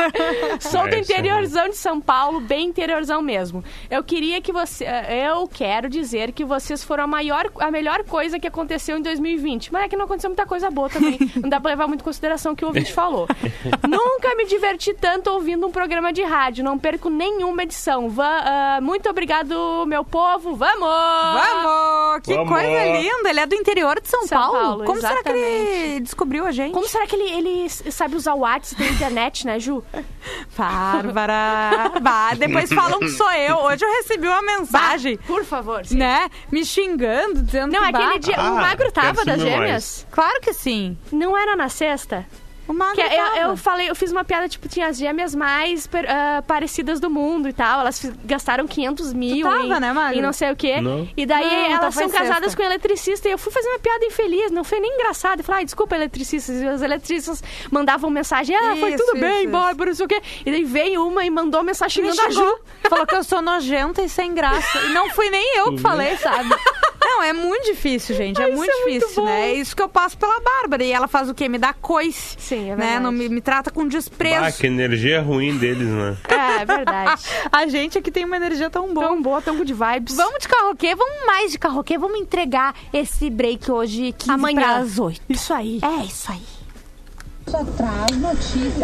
Sou 0.60 0.88
do 0.88 0.96
interiorzão 0.96 1.68
de 1.68 1.76
São 1.76 2.00
Paulo, 2.00 2.40
bem 2.40 2.68
interiorzão 2.68 3.20
mesmo. 3.20 3.62
Eu 3.90 4.02
queria 4.02 4.40
que 4.40 4.50
você, 4.52 4.84
eh, 4.84 5.28
eu 5.30 5.46
quero 5.46 5.90
dizer 5.90 6.32
que 6.32 6.42
vocês 6.44 6.82
foram 6.82 7.04
a 7.04 7.06
maior, 7.06 7.50
a 7.60 7.70
melhor 7.70 8.02
coisa 8.04 8.38
que 8.38 8.46
aconteceu 8.46 8.96
em 8.96 9.02
2020. 9.02 9.70
Mas 9.72 9.82
é 9.84 9.88
que 9.88 9.96
não 9.96 10.06
aconteceu 10.06 10.30
muita 10.30 10.46
coisa 10.46 10.70
boa 10.70 10.88
também. 10.88 11.18
Não 11.36 11.50
dá 11.50 11.60
pra 11.60 11.70
levar 11.72 11.86
muito 11.86 12.00
em 12.00 12.04
consideração 12.04 12.52
o 12.52 12.56
que 12.56 12.64
o 12.64 12.68
ouvinte 12.68 12.92
falou. 12.92 13.25
Nunca 13.88 14.34
me 14.36 14.44
diverti 14.46 14.94
tanto 14.94 15.30
ouvindo 15.30 15.66
um 15.66 15.70
programa 15.70 16.12
de 16.12 16.22
rádio. 16.22 16.64
Não 16.64 16.78
perco 16.78 17.08
nenhuma 17.10 17.62
edição. 17.62 18.08
Va- 18.08 18.42
ah, 18.76 18.80
muito 18.80 19.08
obrigado, 19.08 19.84
meu 19.86 20.04
povo. 20.04 20.54
Vamos! 20.56 20.80
Vamos! 20.88 22.22
Que 22.22 22.34
Vamos. 22.34 22.48
coisa 22.48 22.84
linda! 22.98 23.30
Ele 23.30 23.40
é 23.40 23.46
do 23.46 23.54
interior 23.54 24.00
de 24.00 24.08
São, 24.08 24.26
São 24.26 24.38
Paulo. 24.38 24.58
Paulo, 24.58 24.84
Como 24.84 25.00
será 25.00 25.22
que 25.22 25.28
ele 25.28 25.38
exatamente. 25.38 26.00
descobriu 26.02 26.46
a 26.46 26.52
gente? 26.52 26.72
Como 26.72 26.88
será 26.88 27.06
que 27.06 27.16
ele, 27.16 27.30
ele 27.30 27.68
sabe 27.68 28.16
usar 28.16 28.34
o 28.34 28.40
WhatsApp 28.40 28.82
da 28.82 28.88
internet, 28.90 29.46
né, 29.46 29.58
Ju? 29.60 29.82
Bárbara! 30.56 31.92
Bah, 32.00 32.34
depois 32.34 32.72
falam 32.72 32.98
que 32.98 33.08
sou 33.10 33.30
eu. 33.32 33.56
Hoje 33.58 33.84
eu 33.84 33.90
recebi 33.92 34.26
uma 34.28 34.42
mensagem, 34.42 35.16
Por 35.18 35.44
favor. 35.44 35.84
sim. 35.84 35.96
né? 35.96 36.28
Me 36.50 36.64
xingando, 36.64 37.42
dizendo 37.42 37.72
Não, 37.72 37.80
que 37.82 37.88
aquele 37.88 38.12
bah, 38.12 38.18
dia. 38.18 38.34
Ah, 38.38 38.52
o 38.52 38.56
Magro 38.56 38.90
tava 38.92 39.24
quero 39.24 39.26
das 39.26 39.40
gêmeas? 39.40 40.06
Claro 40.10 40.40
que 40.40 40.52
sim. 40.52 40.96
Não 41.12 41.36
era 41.36 41.56
na 41.56 41.68
sexta? 41.68 42.26
O 42.68 42.72
Magro 42.72 42.96
Que 42.96 43.02
eu, 43.02 43.08
tava. 43.16 43.38
eu 43.38 43.56
falei, 43.56 43.88
eu 43.90 43.94
fiz 43.94 44.10
uma 44.10 44.24
piada, 44.24 44.48
tipo, 44.48 44.68
tinha 44.68 44.88
as 44.88 44.96
gêmeas 44.98 45.34
mais 45.34 45.86
per- 45.86 46.06
ah, 46.10 46.42
parecidas 46.46 46.98
do 46.98 47.08
mundo 47.08 47.48
e 47.48 47.52
tal. 47.52 47.80
Elas 47.80 48.10
gastaram 48.24 48.66
500 48.66 49.12
mil 49.12 49.46
tava, 49.48 49.62
em, 49.62 49.68
né, 49.80 49.94
em 50.14 50.20
não 50.22 50.32
sei 50.32 50.50
o 50.50 50.56
quê. 50.56 50.80
Não. 50.80 51.08
E 51.16 51.24
daí 51.26 51.44
Não, 51.44 51.52
então 51.66 51.76
elas 51.82 51.94
foi 51.94 52.02
são 52.08 52.12
casadas 52.12 52.44
sexta. 52.44 52.56
com 52.56 52.62
um 52.62 52.66
eletricista. 52.66 53.28
E 53.28 53.32
eu 53.32 53.38
fui 53.38 53.52
fazer 53.52 53.68
uma 53.68 53.78
piada 53.78 54.04
infeliz, 54.04 54.50
não 54.50 54.64
foi 54.64 54.80
nem 54.80 54.92
engraçado. 54.94 55.40
Eu 55.40 55.44
falei, 55.44 55.60
ai, 55.60 55.64
desculpa, 55.64 55.94
eletricistas. 55.94 56.60
E 56.60 56.66
os 56.66 56.82
eletricistas 56.82 57.42
mandavam 57.70 58.10
mensagem, 58.10 58.56
ah, 58.56 58.74
foi 58.80 58.94
Isso, 58.94 59.04
tudo 59.06 59.20
bem, 59.20 59.42
isso, 59.42 59.50
Bárbara, 59.52 59.90
não 59.90 59.96
sei 59.96 60.06
o 60.06 60.08
quê. 60.08 60.20
E 60.44 60.50
daí 60.50 60.64
veio 60.64 61.06
uma 61.06 61.24
e 61.24 61.30
mandou 61.30 61.62
mensagem 61.62 62.02
Me 62.02 62.10
xingando 62.10 62.28
a. 62.28 62.42
Ju. 62.44 62.58
Falou 62.90 63.06
que 63.06 63.14
eu 63.14 63.22
sou 63.24 63.40
nojenta 63.40 64.02
e 64.02 64.08
sem 64.08 64.34
graça. 64.34 64.78
E 64.80 64.92
não 64.92 65.08
fui 65.10 65.30
nem 65.30 65.58
eu 65.58 65.72
que 65.72 65.78
falei, 65.78 66.16
sabe? 66.16 66.48
Não, 67.08 67.22
é 67.22 67.32
muito 67.32 67.64
difícil, 67.66 68.16
gente. 68.16 68.42
É 68.42 68.50
muito 68.50 68.68
é 68.70 68.84
muito 68.84 68.98
difícil, 68.98 69.22
bom. 69.22 69.26
né? 69.26 69.50
É 69.50 69.54
isso 69.54 69.76
que 69.76 69.82
eu 69.82 69.88
passo 69.88 70.18
pela 70.18 70.40
Bárbara. 70.40 70.82
E 70.82 70.90
ela 70.90 71.06
faz 71.06 71.30
o 71.30 71.34
quê? 71.34 71.48
Me 71.48 71.56
dá 71.56 71.72
coice. 71.72 72.34
Sim, 72.36 72.70
é 72.70 72.76
né? 72.76 72.76
verdade. 72.76 73.02
Não 73.04 73.12
me, 73.12 73.28
me 73.28 73.40
trata 73.40 73.70
com 73.70 73.86
desprezo. 73.86 74.44
Ah, 74.44 74.50
que 74.50 74.66
energia 74.66 75.22
ruim 75.22 75.56
deles, 75.56 75.88
né? 75.88 76.16
É, 76.28 76.62
é 76.62 76.64
verdade. 76.64 77.22
A 77.52 77.66
gente 77.66 77.98
aqui 77.98 78.10
tem 78.10 78.24
uma 78.24 78.36
energia 78.36 78.68
tão 78.68 78.92
boa. 78.92 79.06
tão 79.06 79.22
boa, 79.22 79.40
tão 79.42 79.56
good 79.56 79.72
vibes. 79.72 80.16
Vamos 80.16 80.40
de 80.40 80.48
carroquê, 80.48 80.94
vamos 80.94 81.26
mais 81.26 81.52
de 81.52 81.58
carroquê, 81.58 81.96
vamos 81.96 82.18
entregar 82.18 82.74
esse 82.92 83.30
break 83.30 83.70
hoje 83.70 84.12
15 84.12 84.30
Amanhã. 84.30 84.60
para 84.60 84.76
as 84.78 84.98
8. 84.98 85.20
Isso 85.28 85.52
aí. 85.54 85.80
É 85.82 86.04
isso 86.04 86.30
aí. 86.32 86.55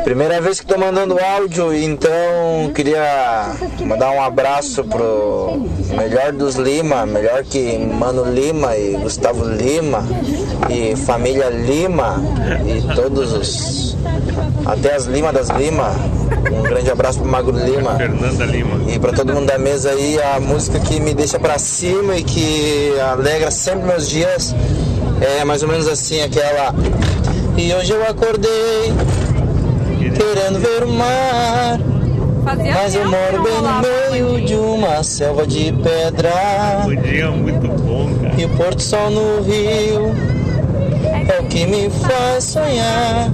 Primeira 0.05 0.41
vez 0.41 0.61
que 0.61 0.67
tô 0.67 0.79
mandando 0.79 1.19
áudio, 1.19 1.75
então 1.75 2.73
queria 2.73 3.57
mandar 3.85 4.13
um 4.13 4.23
abraço 4.23 4.85
pro 4.85 5.69
melhor 5.97 6.33
dos 6.33 6.55
Lima, 6.55 7.05
melhor 7.05 7.43
que 7.43 7.77
Mano 7.79 8.25
Lima 8.25 8.77
e 8.77 8.97
Gustavo 8.99 9.45
Lima 9.45 10.05
e 10.71 10.95
família 10.95 11.51
Lima 11.51 12.23
e 12.65 12.95
todos 12.95 13.33
os 13.33 13.97
até 14.65 14.95
as 14.95 15.07
Lima 15.07 15.33
das 15.33 15.49
Lima. 15.49 15.91
Um 16.53 16.63
grande 16.63 16.91
abraço 16.91 17.19
pro 17.19 17.29
Magro 17.29 17.59
Lima. 17.59 17.97
Fernanda 17.97 18.45
Lima. 18.45 18.93
E 18.93 18.99
pra 18.99 19.13
todo 19.13 19.33
mundo 19.35 19.47
da 19.47 19.59
mesa 19.59 19.91
aí, 19.91 20.21
a 20.23 20.39
música 20.39 20.79
que 20.79 21.01
me 21.01 21.15
deixa 21.15 21.39
pra 21.39 21.59
cima 21.59 22.17
e 22.17 22.23
que 22.23 22.95
alegra 23.01 23.51
sempre 23.51 23.89
meus 23.89 24.09
dias 24.09 24.55
é 25.21 25.45
mais 25.45 25.63
ou 25.63 25.69
menos 25.69 25.89
assim, 25.89 26.23
aquela. 26.23 26.75
E 27.57 27.73
hoje 27.75 27.93
eu 27.93 28.03
acordei 28.07 28.93
querendo 30.17 30.59
ver 30.59 30.85
o 30.85 30.89
mar, 30.89 31.79
Fazia 32.45 32.75
mas 32.75 32.95
eu 32.95 33.05
moro 33.05 33.43
bem 33.43 33.63
no 33.63 33.81
meio 34.11 34.45
de 34.45 34.55
uma 34.55 35.03
selva 35.03 35.47
de 35.47 35.73
pedra. 35.73 36.33
O 36.87 36.97
dia 36.97 37.31
muito 37.31 37.69
bom, 37.83 38.11
cara. 38.21 38.35
E 38.41 38.45
o 38.45 38.49
Porto 38.57 38.83
Sol 38.83 39.11
no 39.11 39.43
Rio 39.43 40.15
é 41.29 41.41
o 41.41 41.45
que 41.45 41.67
me 41.67 41.91
faz 41.91 42.45
sonhar. 42.45 43.31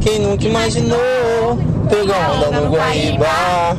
Quem 0.00 0.20
nunca 0.20 0.44
imaginou 0.44 1.58
pegar 1.88 2.32
onda 2.32 2.60
no 2.60 2.70
Guaíba? 2.70 3.76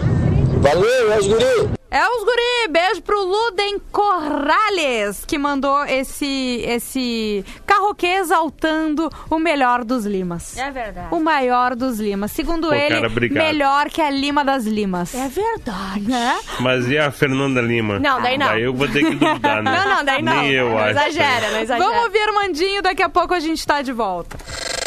Valeu, 0.62 1.18
os 1.18 1.28
guri! 1.28 1.77
É 1.90 2.06
os 2.06 2.24
guri, 2.24 2.68
beijo 2.70 3.02
pro 3.02 3.24
Luden 3.24 3.80
Corrales, 3.94 5.24
que 5.26 5.38
mandou 5.38 5.86
esse, 5.86 6.62
esse 6.68 7.46
carroquê 7.66 8.08
exaltando 8.08 9.10
o 9.30 9.40
melhor 9.40 9.86
dos 9.86 10.06
Limas. 10.06 10.58
É 10.58 10.70
verdade. 10.70 11.08
O 11.12 11.20
maior 11.22 11.76
dos 11.76 11.98
Limas. 11.98 12.32
Segundo 12.34 12.68
Pô, 12.68 12.74
ele, 12.74 13.00
cara, 13.00 13.10
melhor 13.46 13.90
que 13.90 14.02
a 14.02 14.10
Lima 14.10 14.44
das 14.44 14.66
Limas. 14.66 15.16
É 15.16 15.30
verdade. 15.30 16.02
Né? 16.02 16.38
Mas 16.60 16.90
e 16.90 16.98
a 16.98 17.10
Fernanda 17.10 17.62
Lima? 17.62 18.00
Não, 18.00 18.22
daí 18.22 18.38
não. 18.38 18.48
Daí 18.48 18.64
eu 18.64 18.74
vou 18.74 18.88
ter 18.88 19.06
que 19.06 19.16
duvidar, 19.16 19.64
né? 19.64 19.78
Não, 19.78 19.96
não, 19.98 20.04
daí 20.04 20.22
não. 20.22 20.42
Nem 20.42 20.52
eu 20.52 20.70
não 20.70 20.78
acho. 20.80 20.90
exagera, 20.92 21.52
não 21.52 21.62
exagera. 21.62 21.90
Vamos 21.90 22.04
ouvir 22.04 22.20
Armandinho, 22.20 22.82
daqui 22.82 23.04
a 23.04 23.10
pouco 23.10 23.34
a 23.34 23.40
gente 23.40 23.66
tá 23.66 23.82
de 23.82 23.92
volta. 23.94 24.38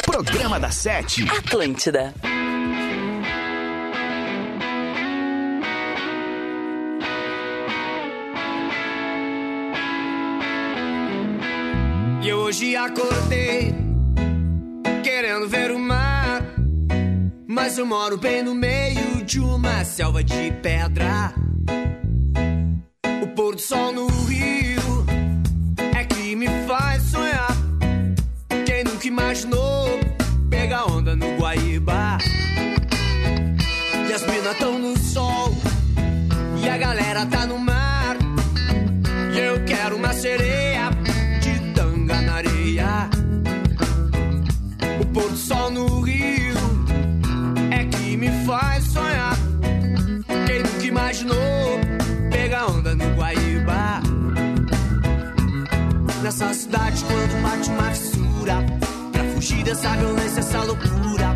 Programa 0.05 0.59
da 0.59 0.71
Sete. 0.71 1.25
Atlântida. 1.31 2.13
Hoje 12.51 12.75
acordei 12.75 13.73
querendo 15.05 15.49
ver 15.49 15.71
o 15.71 15.79
mar, 15.79 16.43
mas 17.47 17.79
eu 17.79 17.87
moro 17.87 18.19
bem 18.19 18.43
no 18.43 18.57
meio 18.57 19.25
de 19.25 19.39
uma 19.39 19.85
selva 19.85 20.25
de 20.25 20.51
pedra. 20.61 21.33
O 23.23 23.27
pôr 23.37 23.55
do 23.55 23.61
sol 23.61 23.93
no 23.93 24.09
rio 24.27 25.07
é 25.97 26.05
que 26.05 26.35
me 26.35 26.49
faz 26.67 27.05
sonhar. 27.05 27.57
Quem 28.67 28.83
nunca 28.83 29.07
imaginou 29.07 30.01
pegar 30.51 30.87
onda 30.87 31.15
no 31.15 31.37
Guaíba? 31.37 32.19
E 34.09 34.13
as 34.13 34.23
minas 34.27 34.59
tão 34.59 34.77
no 34.77 34.99
sol 34.99 35.55
e 36.61 36.69
a 36.69 36.77
galera 36.77 37.25
tá 37.27 37.47
no 37.47 37.59
mar. 37.59 37.70
Sol 45.37 45.71
no 45.71 46.01
rio 46.01 46.55
é 47.71 47.85
que 47.85 48.17
me 48.17 48.29
faz 48.45 48.85
sonhar. 48.85 49.37
Quem 50.47 50.63
nunca 50.63 50.87
imaginou 50.87 51.81
pegar 52.31 52.67
onda 52.67 52.95
no 52.95 53.05
Guaíba? 53.17 54.01
Nessa 56.23 56.53
cidade, 56.53 57.05
quando 57.05 57.43
bate 57.43 57.71
uma 57.71 57.91
fissura, 57.91 58.55
pra 59.13 59.25
fugir 59.35 59.65
dessa 59.65 59.97
violência, 59.97 60.41
essa 60.41 60.63
loucura, 60.63 61.35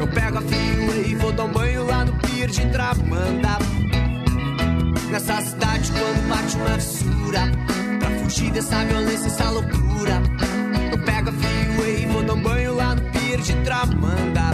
eu 0.00 0.08
pego 0.08 0.38
a 0.38 0.42
fio 0.42 1.06
e 1.06 1.14
vou 1.14 1.32
dar 1.32 1.44
um 1.44 1.52
banho 1.52 1.86
lá 1.86 2.04
no 2.04 2.12
pier 2.18 2.48
de 2.48 2.66
Tramanda. 2.70 3.58
Nessa 5.10 5.40
cidade 5.40 5.90
quando 5.90 6.28
bate 6.28 6.56
uma 6.56 6.78
fissura 6.78 7.40
Pra 7.98 8.10
fugir 8.18 8.50
dessa 8.50 8.84
violência, 8.84 9.26
essa 9.26 9.50
loucura 9.50 10.22
de 13.36 13.54
Tramanda. 13.62 14.50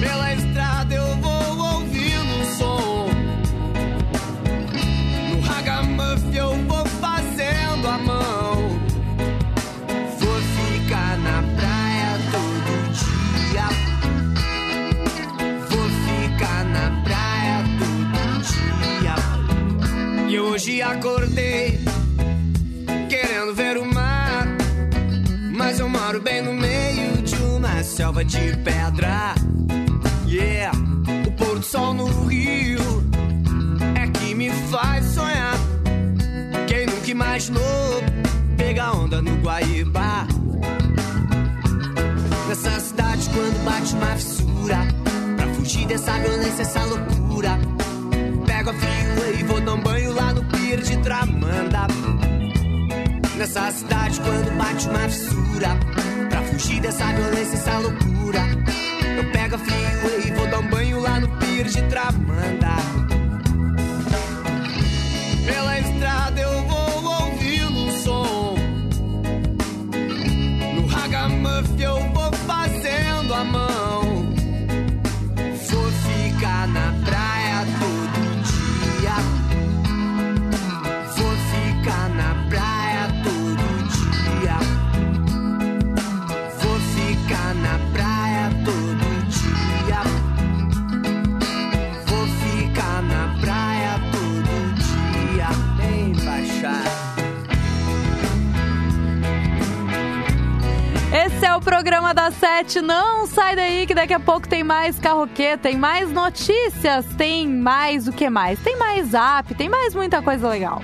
Pela 0.00 0.34
estrada 0.34 0.94
eu 0.94 1.16
vou 1.16 1.74
ouvindo 1.74 2.40
o 2.40 2.44
som. 2.56 3.08
No 5.30 5.40
ragamuff 5.40 6.34
eu 6.34 6.54
vou 6.66 6.86
fazendo 6.86 7.88
a 7.88 7.98
mão. 7.98 8.80
Vou 10.18 10.40
ficar 10.56 11.18
na 11.18 11.42
praia 11.58 12.18
todo 12.32 12.70
dia. 13.52 13.68
Vou 15.68 15.88
ficar 16.06 16.64
na 16.64 17.02
praia 17.04 17.64
todo 17.78 18.18
dia. 19.02 19.14
E 20.30 20.40
hoje 20.40 20.80
acordei 20.80 21.78
selva 28.08 28.24
de 28.24 28.56
pedra. 28.64 29.34
Yeah, 30.26 30.72
o 31.26 31.30
pôr 31.32 31.58
do 31.58 31.62
sol 31.62 31.92
no 31.92 32.06
rio 32.26 32.80
é 34.00 34.06
que 34.06 34.34
me 34.34 34.50
faz 34.70 35.04
sonhar. 35.06 35.54
Quem 36.66 36.86
nunca 36.86 37.10
imaginou 37.10 38.02
pegar 38.56 38.92
onda 38.92 39.20
no 39.20 39.36
Guaíba? 39.42 40.26
cidade 42.80 43.28
quando 43.30 43.64
bate 43.64 43.94
uma 43.94 44.16
fissura. 44.16 44.78
Pra 45.36 45.46
fugir 45.54 45.86
dessa 45.86 46.12
violência, 46.18 46.62
essa 46.62 46.84
loucura. 46.84 47.58
Pego 48.46 48.70
a 48.70 48.74
freeway 48.74 49.40
e 49.40 49.42
vou 49.44 49.60
dar 49.60 49.74
um 49.74 49.82
banho 49.82 50.12
lá 50.14 50.32
no 50.32 50.44
pier 50.44 50.80
de 50.80 50.96
Tramanda. 50.98 51.86
Nessa 53.36 53.70
cidade 53.70 54.20
quando 54.20 54.56
bate 54.56 54.88
uma 54.88 55.08
fissura. 55.08 56.07
Pra 56.28 56.42
fugir 56.42 56.80
dessa 56.80 57.06
violência, 57.12 57.56
essa 57.56 57.78
loucura. 57.78 58.40
Eu 59.16 59.30
pego 59.32 59.56
a 59.56 59.58
freeway 59.58 60.28
e 60.28 60.30
vou 60.32 60.46
dar 60.48 60.58
um 60.60 60.68
banho 60.68 61.00
lá 61.00 61.20
no 61.20 61.28
pier 61.38 61.66
de 61.66 61.82
Tramanda. 61.82 63.17
Programa 101.68 102.14
da 102.14 102.30
Sete. 102.30 102.80
Não 102.80 103.26
sai 103.26 103.54
daí 103.54 103.86
que 103.86 103.94
daqui 103.94 104.14
a 104.14 104.18
pouco 104.18 104.48
tem 104.48 104.64
mais 104.64 104.98
carroquê, 104.98 105.54
tem 105.58 105.76
mais 105.76 106.10
notícias, 106.10 107.04
tem 107.18 107.46
mais 107.46 108.08
o 108.08 108.12
que 108.12 108.30
mais? 108.30 108.58
Tem 108.60 108.74
mais 108.78 109.12
app, 109.12 109.54
tem 109.54 109.68
mais 109.68 109.94
muita 109.94 110.22
coisa 110.22 110.48
legal. 110.48 110.80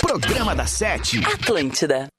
Programa 0.00 0.54
da 0.54 0.64
Sete. 0.64 1.20
Atlântida. 1.26 2.13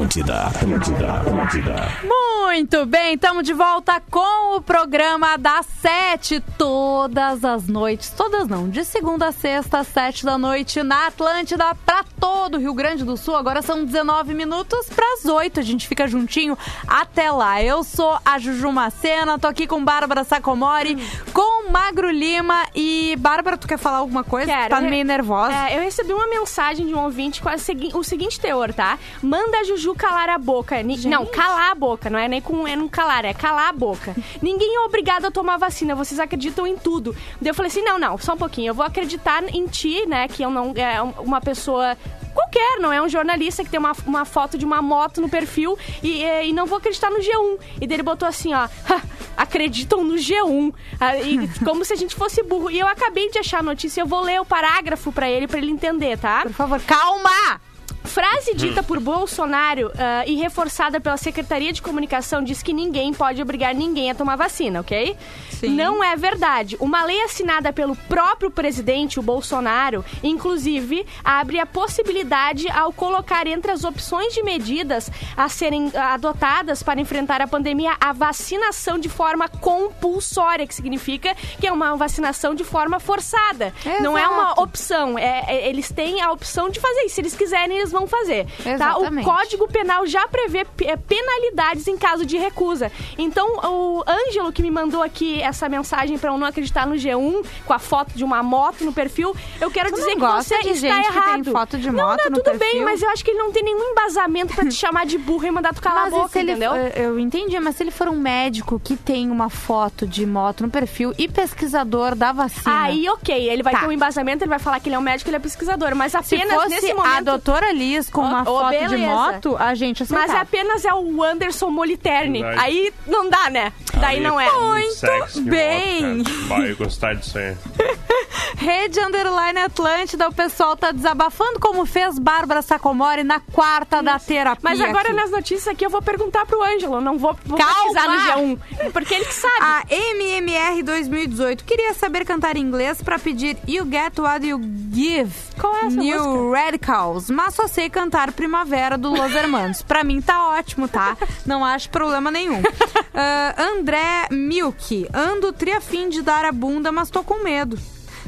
Atlântida. 0.00 0.42
Atlântida. 0.48 1.12
Atlântida. 1.14 1.74
Muito 2.04 2.84
bem, 2.86 3.14
estamos 3.14 3.42
de 3.44 3.52
volta 3.54 4.00
com 4.10 4.56
o 4.56 4.60
programa 4.60 5.36
da 5.38 5.62
Sete, 5.62 6.40
todas 6.58 7.44
as 7.44 7.66
noites, 7.66 8.10
todas 8.10 8.46
não, 8.46 8.68
de 8.68 8.84
segunda 8.84 9.28
a 9.28 9.32
sexta, 9.32 9.82
sete 9.84 10.24
da 10.24 10.36
noite, 10.36 10.82
na 10.82 11.06
Atlântida, 11.06 11.74
para 11.86 12.04
todo 12.20 12.56
o 12.56 12.60
Rio 12.60 12.74
Grande 12.74 13.04
do 13.04 13.16
Sul. 13.16 13.36
Agora 13.36 13.62
são 13.62 13.84
19 13.84 14.34
minutos 14.34 14.86
para 14.88 15.04
as 15.14 15.24
8, 15.24 15.60
a 15.60 15.62
gente 15.62 15.88
fica 15.88 16.06
juntinho 16.06 16.56
até 16.86 17.30
lá. 17.30 17.62
Eu 17.62 17.82
sou 17.82 18.18
a 18.24 18.38
Juju 18.38 18.70
Macena, 18.72 19.38
tô 19.38 19.46
aqui 19.48 19.66
com 19.66 19.82
Bárbara 19.84 20.22
Sacomori, 20.24 20.96
com 21.32 21.70
Magro 21.70 22.10
Lima 22.10 22.66
e... 22.74 23.16
Bárbara, 23.18 23.56
tu 23.56 23.66
quer 23.66 23.78
falar 23.78 23.98
alguma 23.98 24.22
coisa? 24.24 24.46
Quero. 24.46 24.70
Tá 24.70 24.80
meio 24.80 25.04
nervosa. 25.04 25.52
É, 25.68 25.78
eu 25.78 25.82
recebi 25.82 26.12
uma 26.12 26.26
mensagem 26.28 26.86
de 26.86 26.94
um 26.94 27.02
ouvinte 27.04 27.40
com 27.40 27.48
a 27.48 27.58
segui- 27.58 27.90
o 27.94 28.02
seguinte 28.04 28.38
teor, 28.38 28.72
tá? 28.72 28.98
Manda 29.22 29.58
a 29.58 29.64
Juju 29.64 29.85
calar 29.94 30.28
a 30.28 30.38
boca. 30.38 30.82
Ni- 30.82 31.06
Não, 31.06 31.26
calar 31.26 31.72
a 31.72 31.74
boca, 31.74 32.08
não 32.10 32.18
é 32.18 32.26
nem 32.28 32.40
com 32.40 32.66
é 32.66 32.74
não 32.76 32.88
calar, 32.88 33.24
é 33.24 33.32
calar 33.34 33.68
a 33.68 33.72
boca. 33.72 34.14
Ninguém 34.42 34.76
é 34.76 34.80
obrigado 34.80 35.26
a 35.26 35.30
tomar 35.30 35.56
vacina, 35.56 35.94
vocês 35.94 36.18
acreditam 36.20 36.66
em 36.66 36.76
tudo. 36.76 37.14
Daí 37.40 37.50
eu 37.50 37.54
falei 37.54 37.70
assim: 37.70 37.82
não, 37.82 37.98
não, 37.98 38.16
só 38.18 38.34
um 38.34 38.36
pouquinho, 38.38 38.70
eu 38.70 38.74
vou 38.74 38.84
acreditar 38.86 39.42
em 39.54 39.66
ti, 39.66 40.04
né? 40.06 40.28
Que 40.28 40.42
eu 40.42 40.50
não. 40.50 40.72
É 40.76 41.02
um- 41.02 41.10
uma 41.22 41.40
pessoa. 41.40 41.96
Qualquer, 42.34 42.78
não 42.80 42.92
é 42.92 43.00
um 43.00 43.08
jornalista 43.08 43.64
que 43.64 43.70
tem 43.70 43.80
uma, 43.80 43.92
uma 44.06 44.24
foto 44.26 44.58
de 44.58 44.64
uma 44.66 44.82
moto 44.82 45.22
no 45.22 45.28
perfil 45.28 45.78
e, 46.02 46.22
e, 46.22 46.48
e 46.48 46.52
não 46.52 46.66
vou 46.66 46.76
acreditar 46.76 47.10
no 47.10 47.18
G1. 47.18 47.58
E 47.80 47.86
daí 47.86 47.96
ele 47.96 48.02
botou 48.02 48.28
assim, 48.28 48.52
ó, 48.52 48.68
"Ha, 48.90 49.00
acreditam 49.38 50.04
no 50.04 50.16
G1. 50.16 50.72
Ah, 51.00 51.16
e 51.16 51.48
como 51.64 51.82
se 51.82 51.94
a 51.94 51.96
gente 51.96 52.14
fosse 52.14 52.42
burro. 52.42 52.70
E 52.70 52.78
eu 52.78 52.86
acabei 52.86 53.30
de 53.30 53.38
achar 53.38 53.60
a 53.60 53.62
notícia, 53.62 54.02
eu 54.02 54.06
vou 54.06 54.20
ler 54.20 54.38
o 54.38 54.44
parágrafo 54.44 55.10
pra 55.12 55.30
ele, 55.30 55.46
pra 55.48 55.56
ele 55.58 55.70
entender, 55.70 56.18
tá? 56.18 56.42
Por 56.42 56.52
favor, 56.52 56.78
calma! 56.82 57.58
Frase 58.04 58.54
dita 58.54 58.82
por 58.82 58.98
Bolsonaro 59.00 59.90
ah, 59.98 60.24
e 60.26 60.36
reforçada 60.36 61.00
pela 61.00 61.16
Secretaria 61.16 61.72
de 61.72 61.82
Comunicação 61.82 62.42
diz 62.42 62.62
que 62.62 62.72
ninguém 62.72 63.12
pode 63.12 63.42
obrigar 63.42 63.74
ninguém 63.74 64.10
a 64.10 64.14
tomar 64.14 64.36
vacina, 64.36 64.80
ok? 64.80 65.16
Sim. 65.50 65.70
Não 65.70 66.02
é 66.02 66.16
verdade. 66.16 66.76
Uma 66.80 67.04
lei 67.04 67.20
assinada 67.22 67.72
pelo 67.72 67.96
próprio 67.96 68.50
presidente, 68.50 69.18
o 69.18 69.22
Bolsonaro, 69.22 70.04
inclusive, 70.22 71.04
abre 71.24 71.58
a 71.58 71.66
possibilidade 71.66 72.68
ao 72.70 72.92
colocar 72.92 73.46
entre 73.46 73.70
as 73.72 73.84
opções 73.84 74.32
de 74.32 74.42
medidas 74.42 75.10
a 75.36 75.48
serem 75.48 75.90
adotadas 75.94 76.82
para 76.82 77.00
enfrentar 77.00 77.40
a 77.40 77.46
pandemia 77.46 77.96
a 78.00 78.12
vacinação 78.12 78.98
de 78.98 79.08
forma 79.08 79.48
compulsória, 79.48 80.66
que 80.66 80.74
significa 80.74 81.34
que 81.60 81.66
é 81.66 81.72
uma 81.72 81.96
vacinação 81.96 82.54
de 82.54 82.64
forma 82.64 83.00
forçada. 83.00 83.74
Não 84.00 84.16
é 84.16 84.26
uma 84.28 84.44
Exato. 84.44 84.62
opção. 84.62 85.18
É, 85.18 85.44
é- 85.48 85.68
eles 85.68 85.90
têm 85.90 86.20
a 86.22 86.30
opção 86.32 86.70
de 86.70 86.78
fazer. 86.80 87.00
E 87.02 87.08
se 87.08 87.20
eles 87.20 87.34
quiserem, 87.34 87.75
eles 87.76 87.92
vão 87.92 88.06
fazer. 88.06 88.46
Tá? 88.78 88.96
O. 88.98 89.22
Código 89.22 89.68
Penal 89.68 90.06
já 90.06 90.26
prevê 90.28 90.66
eh, 90.82 90.96
penalidades 90.96 91.86
em 91.88 91.96
caso 91.96 92.24
de 92.24 92.36
recusa. 92.36 92.90
Então, 93.18 93.46
o 93.64 94.04
Ângelo 94.06 94.52
que 94.52 94.62
me 94.62 94.70
mandou 94.70 95.02
aqui 95.02 95.40
essa 95.42 95.68
mensagem 95.68 96.18
pra 96.18 96.30
eu 96.30 96.38
não 96.38 96.46
acreditar 96.46 96.86
no 96.86 96.94
G1, 96.94 97.44
com 97.66 97.72
a 97.72 97.78
foto 97.78 98.12
de 98.16 98.24
uma 98.24 98.42
moto 98.42 98.84
no 98.84 98.92
perfil, 98.92 99.34
eu 99.60 99.70
quero 99.70 99.90
Tu 99.90 99.96
dizer 99.96 100.14
não 100.16 100.36
que 100.38 100.44
você 100.44 100.58
de 100.62 100.70
está 100.70 100.86
que 101.02 101.12
tem 101.12 101.16
errado. 101.16 101.52
foto 101.52 101.78
de 101.78 101.90
não, 101.90 102.04
moto 102.08 102.24
não, 102.24 102.30
no 102.36 102.42
tudo 102.42 102.58
bem, 102.58 102.82
mas 102.82 103.02
eu 103.02 103.08
acho 103.10 103.24
que 103.24 103.30
ele 103.30 103.38
não 103.38 103.52
tem 103.52 103.62
nenhum 103.62 103.90
embasamento 103.92 104.54
pra 104.54 104.64
te 104.64 104.74
chamar 104.74 105.06
de 105.06 105.18
burro 105.18 105.46
e 105.46 105.50
mandar 105.50 105.74
tu 105.74 105.80
calar 105.82 106.04
Mas 106.04 106.14
a 106.14 106.16
boca, 106.16 106.28
se 106.30 106.40
entendeu? 106.40 106.72
eu 106.74 107.18
entendi, 107.18 107.58
mas 107.60 107.76
se 107.76 107.82
ele 107.82 107.90
for 107.90 108.08
um 108.08 108.16
médico 108.18 108.80
que 108.82 108.96
tem 108.96 109.30
uma 109.30 109.48
foto 109.50 110.06
de 110.06 110.24
moto 110.26 110.62
no 110.62 110.70
perfil 110.70 111.12
e 111.18 111.28
pesquisador 111.28 112.14
da 112.14 112.32
vacina. 112.32 112.82
Aí, 112.84 113.08
ok, 113.08 113.48
ele 113.48 113.62
vai 113.62 113.72
Tá. 113.74 113.80
ter 113.80 113.86
um 113.86 113.92
embasamento, 113.92 114.42
ele 114.44 114.48
vai 114.48 114.58
falar 114.58 114.80
que 114.80 114.88
ele 114.88 114.96
é 114.96 114.98
um 114.98 115.02
médico, 115.02 115.28
ele 115.28 115.36
é 115.36 115.40
pesquisador, 115.40 115.94
mas 115.94 116.12
se 116.12 116.18
apenas 116.18 116.54
fosse 116.54 116.68
nesse 116.70 116.90
a 116.90 116.94
momento... 116.94 117.24
doutora 117.24 117.65
Liz 117.72 118.08
com 118.10 118.22
uma 118.22 118.44
foto 118.44 118.72
de 118.72 118.78
beleza. 118.88 119.06
moto, 119.06 119.56
a 119.58 119.74
gente 119.74 120.02
aceitava. 120.02 120.32
Mas 120.32 120.40
apenas 120.42 120.84
é 120.84 120.92
o 120.94 121.22
Anderson 121.22 121.70
Moliterni. 121.70 122.42
Aí 122.44 122.92
não 123.06 123.28
dá, 123.28 123.50
né? 123.50 123.72
Daí 124.00 124.16
Aí 124.16 124.20
não 124.20 124.38
é. 124.40 124.50
muito 124.52 125.40
bem. 125.42 126.22
Vai 126.48 126.74
gostar 126.74 127.14
disso 127.14 127.38
aí. 127.38 127.56
Rede 128.56 129.00
Underline 129.00 129.58
Atlântida, 129.60 130.28
o 130.28 130.34
pessoal 130.34 130.76
tá 130.76 130.90
desabafando 130.92 131.58
como 131.60 131.84
fez 131.84 132.18
Bárbara 132.18 132.62
Sacomori 132.62 133.22
na 133.22 133.40
quarta 133.40 134.02
da 134.02 134.18
terapia. 134.18 134.60
Mas 134.62 134.80
agora 134.80 135.08
aqui. 135.08 135.12
nas 135.16 135.30
notícias 135.30 135.68
aqui 135.68 135.84
eu 135.84 135.90
vou 135.90 136.00
perguntar 136.02 136.46
pro 136.46 136.62
Ângelo, 136.62 137.00
não 137.00 137.18
vou, 137.18 137.36
vou 137.44 137.58
Calma! 137.58 137.74
pesquisar 137.74 138.08
no 138.08 138.56
G1. 138.56 138.92
Porque 138.92 139.14
ele 139.14 139.24
que 139.24 139.34
sabe. 139.34 139.54
A 139.60 139.82
MMR 139.90 140.82
2018 140.82 141.64
queria 141.64 141.94
saber 141.94 142.24
cantar 142.24 142.56
em 142.56 142.60
inglês 142.60 143.02
pra 143.02 143.18
pedir 143.18 143.56
You 143.68 143.86
Get 143.90 144.18
What 144.18 144.46
You 144.46 144.60
Give. 144.92 145.32
Qual 145.60 145.74
é 145.76 145.86
essa 145.86 145.96
New 145.96 146.24
música? 146.24 146.64
Radicals, 146.64 147.30
mas 147.30 147.54
só 147.56 147.66
sei 147.66 147.88
cantar 147.90 148.32
Primavera 148.32 148.98
do 148.98 149.10
Los 149.10 149.34
Hermanos. 149.34 149.82
pra 149.82 150.04
mim 150.04 150.20
tá 150.20 150.48
ótimo, 150.50 150.86
tá? 150.86 151.16
Não 151.46 151.64
acho 151.64 151.88
problema 151.90 152.30
nenhum. 152.30 152.62
Ah, 153.18 153.54
André 153.56 154.26
Milk, 154.30 155.08
ando 155.14 155.50
triafim 155.50 156.10
de 156.10 156.20
dar 156.20 156.44
a 156.44 156.52
bunda, 156.52 156.92
mas 156.92 157.08
tô 157.08 157.24
com 157.24 157.42
medo. 157.42 157.78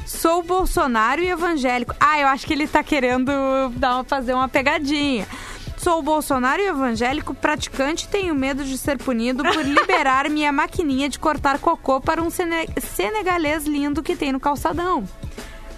Sou 0.07 0.43
Bolsonaro 0.43 1.21
e 1.23 1.29
evangélico. 1.29 1.95
Ah, 2.01 2.19
eu 2.19 2.27
acho 2.27 2.47
que 2.47 2.55
ele 2.55 2.67
tá 2.67 2.83
querendo 2.83 3.31
dar 3.77 4.03
fazer 4.05 4.33
uma 4.33 4.49
pegadinha. 4.49 5.29
Sou 5.77 6.01
Bolsonaro 6.03 6.62
e 6.62 6.67
evangélico 6.69 7.35
praticante 7.35 8.07
e 8.07 8.09
tenho 8.09 8.35
medo 8.35 8.64
de 8.64 8.79
ser 8.79 8.97
punido 8.97 9.43
por 9.45 9.61
liberar 9.62 10.31
minha 10.31 10.51
maquininha 10.51 11.07
de 11.11 11.19
cortar 11.19 11.59
cocô 11.59 12.01
para 12.01 12.23
um 12.23 12.31
sene- 12.31 12.69
senegalês 12.81 13.64
lindo 13.67 14.03
que 14.03 14.17
tem 14.17 14.33
no 14.33 14.40
calçadão. 14.40 15.07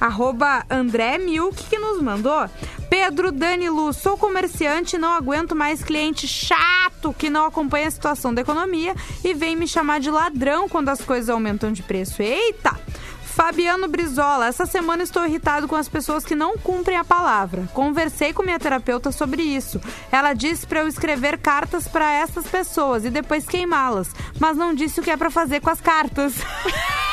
Arroba 0.00 0.64
André 0.70 1.18
Milk 1.18 1.64
que 1.64 1.78
nos 1.78 2.00
mandou. 2.00 2.48
Pedro 2.88 3.30
Danilu, 3.30 3.92
sou 3.92 4.16
comerciante 4.16 4.98
não 4.98 5.12
aguento 5.12 5.54
mais 5.54 5.82
cliente 5.82 6.26
chato 6.26 7.14
que 7.16 7.30
não 7.30 7.46
acompanha 7.46 7.86
a 7.86 7.90
situação 7.90 8.34
da 8.34 8.42
economia 8.42 8.94
e 9.22 9.32
vem 9.34 9.54
me 9.54 9.68
chamar 9.68 10.00
de 10.00 10.10
ladrão 10.10 10.68
quando 10.68 10.88
as 10.88 11.00
coisas 11.00 11.28
aumentam 11.28 11.72
de 11.72 11.82
preço. 11.82 12.22
Eita! 12.22 12.78
Fabiano 13.30 13.88
Brizola, 13.88 14.48
essa 14.48 14.66
semana 14.66 15.02
estou 15.02 15.24
irritado 15.24 15.68
com 15.68 15.76
as 15.76 15.88
pessoas 15.88 16.24
que 16.24 16.34
não 16.34 16.58
cumprem 16.58 16.96
a 16.96 17.04
palavra. 17.04 17.68
Conversei 17.72 18.32
com 18.32 18.42
minha 18.42 18.58
terapeuta 18.58 19.12
sobre 19.12 19.42
isso. 19.42 19.80
Ela 20.10 20.34
disse 20.34 20.66
para 20.66 20.80
eu 20.80 20.88
escrever 20.88 21.38
cartas 21.38 21.86
para 21.86 22.12
essas 22.12 22.46
pessoas 22.46 23.04
e 23.04 23.10
depois 23.10 23.46
queimá-las, 23.46 24.10
mas 24.38 24.56
não 24.56 24.74
disse 24.74 25.00
o 25.00 25.02
que 25.02 25.10
é 25.10 25.16
para 25.16 25.30
fazer 25.30 25.60
com 25.60 25.70
as 25.70 25.80
cartas. 25.80 26.34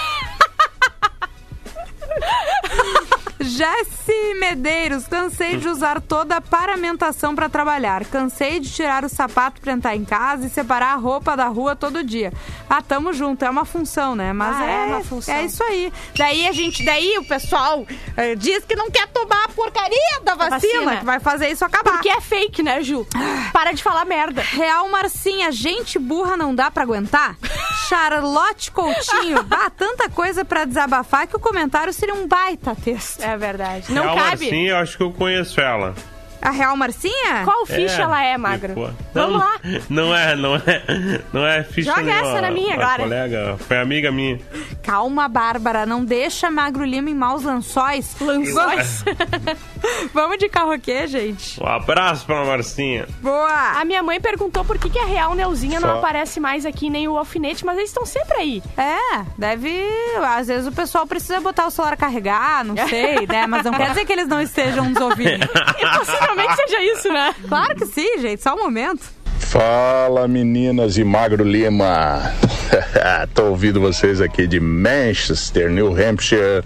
Jesse 3.48 4.34
Medeiros, 4.40 5.08
cansei 5.08 5.58
de 5.58 5.68
usar 5.68 6.02
toda 6.02 6.38
a 6.38 6.42
paramentação 6.42 7.34
pra 7.34 7.48
trabalhar. 7.50 8.06
Cansei 8.06 8.60
de 8.60 8.70
tirar 8.72 9.04
o 9.04 9.10
sapato 9.10 9.62
pra 9.62 9.72
entrar 9.74 9.96
em 9.96 10.04
casa 10.06 10.46
e 10.48 10.50
separar 10.50 10.94
a 10.94 10.96
roupa 10.96 11.36
da 11.36 11.48
rua 11.48 11.76
todo 11.76 12.04
dia. 12.04 12.32
Ah, 12.70 12.82
tamo 12.82 13.14
junto, 13.14 13.44
é 13.46 13.50
uma 13.50 13.66
função, 13.66 14.16
né? 14.16 14.34
Mas 14.34 14.56
Ah, 14.58 14.66
é, 14.70 14.74
é 14.74 14.86
uma 14.86 15.04
função. 15.04 15.34
é 15.34 15.44
isso 15.46 15.64
aí. 15.64 15.92
Daí 16.18 16.48
a 16.48 16.52
gente, 16.52 16.84
daí 16.84 17.18
o 17.18 17.26
pessoal 17.26 17.86
eh, 18.16 18.36
diz 18.36 18.64
que 18.66 18.76
não 18.76 18.92
quer 18.92 19.08
tomar 19.08 19.46
a 19.46 19.50
porcaria 19.50 20.20
da 20.24 20.36
vacina, 20.36 20.58
vacina. 20.60 20.98
que 20.98 21.06
vai 21.06 21.20
fazer 21.20 21.50
isso 21.50 21.64
acabar. 21.64 21.94
Porque 21.94 22.10
é 22.10 22.20
fake, 22.22 22.62
né, 22.62 22.82
Ju? 22.84 23.08
Para 23.54 23.72
de 23.72 23.82
falar 23.82 24.06
merda. 24.06 24.42
Real 24.42 24.90
Marcinha, 24.90 25.52
gente 25.52 25.98
burra 25.98 26.36
não 26.36 26.54
dá 26.54 26.70
pra 26.70 26.84
aguentar? 26.84 27.38
Charlotte 27.88 28.72
Coutinho, 28.72 29.42
bah, 29.48 29.70
tanta 29.70 30.10
coisa 30.10 30.44
pra 30.44 30.66
desabafar 30.66 31.28
que 31.28 31.36
o 31.36 31.40
comentário 31.40 31.94
seria 31.94 32.14
um 32.14 32.28
baita 32.28 32.76
texto. 32.76 33.22
É 33.22 33.37
verdade. 33.38 33.92
Não 33.92 34.04
Real 34.04 34.16
cabe. 34.16 34.46
Marcinha, 34.46 34.70
eu 34.72 34.78
acho 34.78 34.98
que 34.98 35.04
eu 35.04 35.12
conheço 35.12 35.60
ela. 35.62 35.94
A 36.42 36.52
Real 36.52 36.76
Marcinha? 36.78 37.44
Qual 37.44 37.66
ficha 37.66 38.04
ela 38.04 38.24
é, 38.24 38.38
magro? 38.38 38.74
Pô, 38.74 38.90
Vamos 39.14 39.32
não, 39.32 39.38
lá. 39.40 39.60
Não 39.90 40.16
é, 40.16 40.36
não 40.36 40.56
é. 40.56 41.22
Não 41.34 41.46
é 41.46 41.64
ficha 41.64 41.90
Joga 41.92 42.04
nenhuma, 42.04 42.30
essa 42.30 42.42
na 42.42 42.52
minha 42.52 42.76
a 42.76 42.78
agora. 42.78 43.04
colega, 43.04 43.58
foi 43.68 43.78
amiga 43.80 44.12
minha. 44.12 44.40
Calma, 44.84 45.28
Bárbara, 45.28 45.86
não 45.86 46.06
deixa 46.06 46.50
Magro 46.52 46.86
Lima 46.86 47.10
em 47.10 47.14
maus 47.16 47.44
lençóis. 47.44 48.16
Lençóis. 48.22 49.04
Vamos 50.14 50.38
de 50.38 50.50
carroquê, 50.50 51.08
gente. 51.08 51.62
Um 51.62 51.68
abraço 51.68 52.26
pra 52.26 52.44
Marcinha. 52.46 53.08
Boa! 53.22 53.80
A 53.80 53.86
minha 53.86 54.02
mãe 54.04 54.20
perguntou 54.20 54.64
por 54.66 54.78
que, 54.78 54.90
que 54.90 55.00
a 55.00 55.06
Real 55.06 55.36
Neuzinha 55.36 55.80
não 55.80 55.90
Só- 55.90 55.98
aparece 55.98 56.40
mais 56.40 56.66
aqui, 56.66 56.90
nem 56.90 57.08
o 57.08 57.18
alfinete, 57.18 57.66
mas 57.66 57.78
eles 57.78 57.90
estão 57.90 58.06
sempre 58.06 58.38
aí. 58.38 58.64
É, 58.78 59.24
deve. 59.38 59.72
Às 60.36 60.48
vezes 60.48 60.68
o 60.68 60.72
pessoal 60.72 61.06
precisa 61.06 61.40
botar 61.40 61.66
o 61.68 61.72
celular 61.72 61.94
a 61.94 61.98
carregar, 61.98 62.64
não 62.64 62.76
sei, 62.88 63.26
né? 63.28 63.46
Mas 63.48 63.64
não 63.66 63.74
quer 63.74 63.90
dizer 63.90 64.06
que 64.06 64.14
eles 64.14 64.28
não 64.28 64.42
estejam 64.42 64.86
nos 64.90 65.02
ouvindo. 65.02 65.48
E 66.38 66.48
possivelmente 66.48 66.56
seja 66.68 66.84
isso, 66.94 67.10
né? 67.10 67.36
Claro 67.48 67.76
que 67.76 67.86
sim, 67.86 68.20
gente, 68.20 68.42
só 68.42 68.54
um 68.54 68.64
momento. 68.64 69.18
Fala 69.40 70.28
meninas 70.28 70.98
e 70.98 71.04
Magro 71.04 71.44
Lima. 71.44 72.34
Tô 73.34 73.46
ouvindo 73.46 73.80
vocês 73.80 74.20
aqui 74.20 74.46
de 74.46 74.60
Manchester, 74.60 75.70
New 75.70 75.94
Hampshire, 75.94 76.64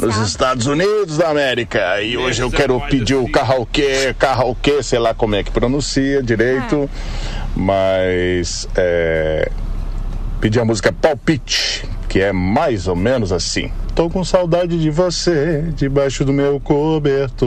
nos. 0.00 0.16
Estados 0.18 0.66
Unidos 0.66 1.18
da 1.18 1.30
América. 1.30 2.00
E 2.00 2.16
hoje 2.16 2.42
eu 2.42 2.50
quero 2.50 2.80
pedir 2.82 3.16
o 3.16 3.28
karaokê, 3.28 4.14
karaokê, 4.18 4.82
sei 4.82 4.98
lá 4.98 5.14
como 5.14 5.34
é 5.34 5.42
que 5.42 5.50
pronuncia 5.50 6.22
direito, 6.22 6.88
mas 7.56 8.68
é, 8.76 9.50
pedir 10.40 10.60
a 10.60 10.64
música 10.64 10.92
Palpite, 10.92 11.88
que 12.08 12.20
é 12.20 12.32
mais 12.32 12.86
ou 12.88 12.96
menos 12.96 13.32
assim. 13.32 13.72
Tô 13.94 14.10
com 14.10 14.24
saudade 14.24 14.78
de 14.78 14.90
você, 14.90 15.62
debaixo 15.74 16.24
do 16.24 16.32
meu 16.32 16.60
cobertor. 16.60 17.46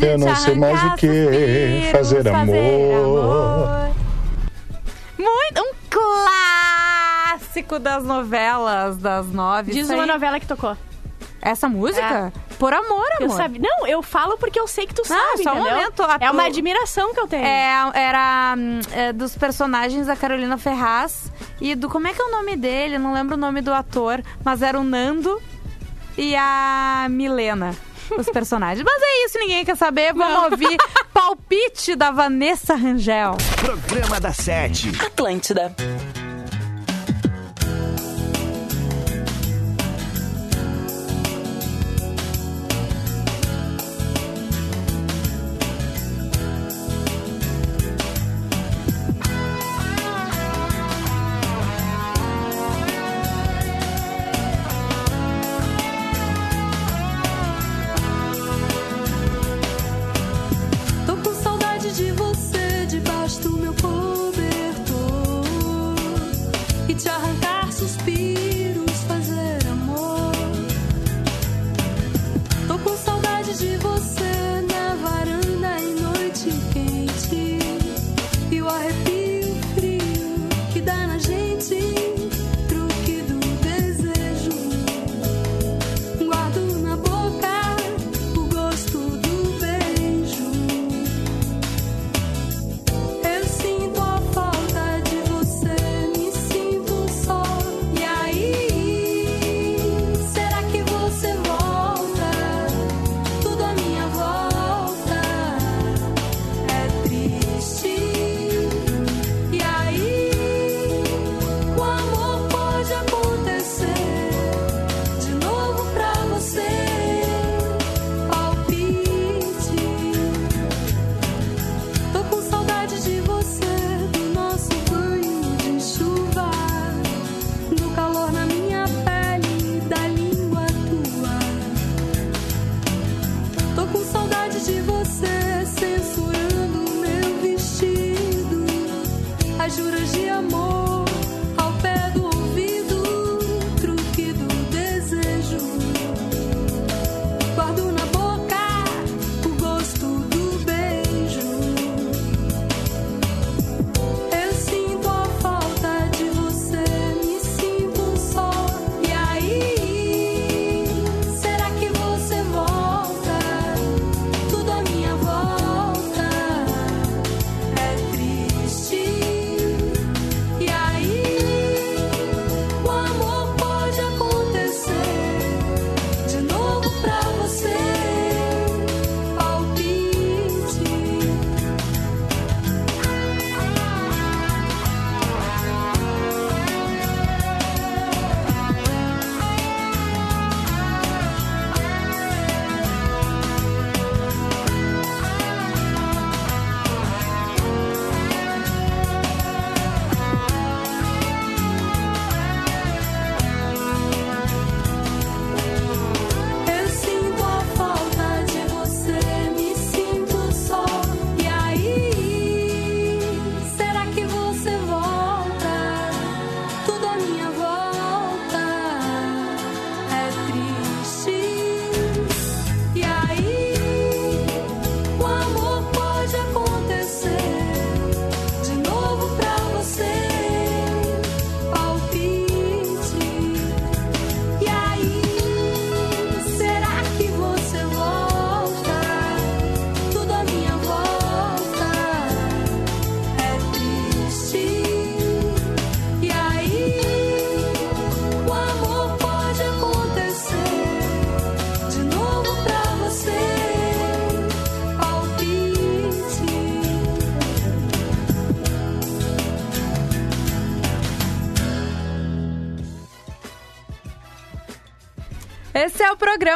Eu 0.00 0.18
não 0.18 0.34
sei 0.36 0.54
mais 0.54 0.82
o 0.84 0.94
que 0.94 1.88
fazer 1.90 2.26
amor. 2.28 3.90
Muito. 5.18 5.60
Um 5.60 5.72
clássico 5.90 7.78
das 7.78 8.04
novelas 8.04 8.96
das 8.98 9.26
nove. 9.28 9.72
Diz 9.72 9.90
uma 9.90 10.06
novela 10.06 10.38
que 10.38 10.46
tocou. 10.46 10.76
Essa 11.40 11.68
música? 11.68 12.32
Por 12.58 12.72
amor, 12.74 12.90
amor. 12.90 13.16
Eu 13.20 13.30
sabia. 13.30 13.60
Não, 13.62 13.86
eu 13.86 14.02
falo 14.02 14.36
porque 14.38 14.58
eu 14.58 14.66
sei 14.66 14.86
que 14.86 14.94
tu 14.94 15.06
sabe, 15.06 15.42
só 15.44 15.52
um 15.52 15.56
momento, 15.62 16.02
a- 16.02 16.16
É 16.20 16.30
uma 16.30 16.44
admiração 16.44 17.14
que 17.14 17.20
eu 17.20 17.28
tenho. 17.28 17.44
É, 17.46 17.90
era 17.94 18.54
hum, 18.58 18.80
é, 18.92 19.12
dos 19.12 19.36
personagens 19.36 20.06
da 20.08 20.16
Carolina 20.16 20.58
Ferraz 20.58 21.30
e 21.60 21.74
do. 21.74 21.88
Como 21.88 22.08
é 22.08 22.12
que 22.12 22.20
é 22.20 22.24
o 22.24 22.30
nome 22.32 22.56
dele? 22.56 22.96
Eu 22.96 23.00
Não 23.00 23.12
lembro 23.12 23.34
o 23.36 23.38
nome 23.38 23.60
do 23.60 23.72
ator, 23.72 24.20
mas 24.44 24.62
era 24.62 24.78
o 24.78 24.82
Nando 24.84 25.40
e 26.16 26.34
a 26.36 27.06
Milena. 27.08 27.74
Os 28.18 28.26
personagens. 28.30 28.82
Mas 28.84 29.02
é 29.02 29.24
isso, 29.26 29.38
ninguém 29.38 29.64
quer 29.64 29.76
saber. 29.76 30.14
Vamos 30.14 30.50
ouvir 30.50 30.76
palpite 31.12 31.94
da 31.94 32.10
Vanessa 32.10 32.74
Rangel. 32.74 33.36
Programa 33.60 34.18
da 34.18 34.32
Sete. 34.32 34.90
Atlântida. 35.04 35.74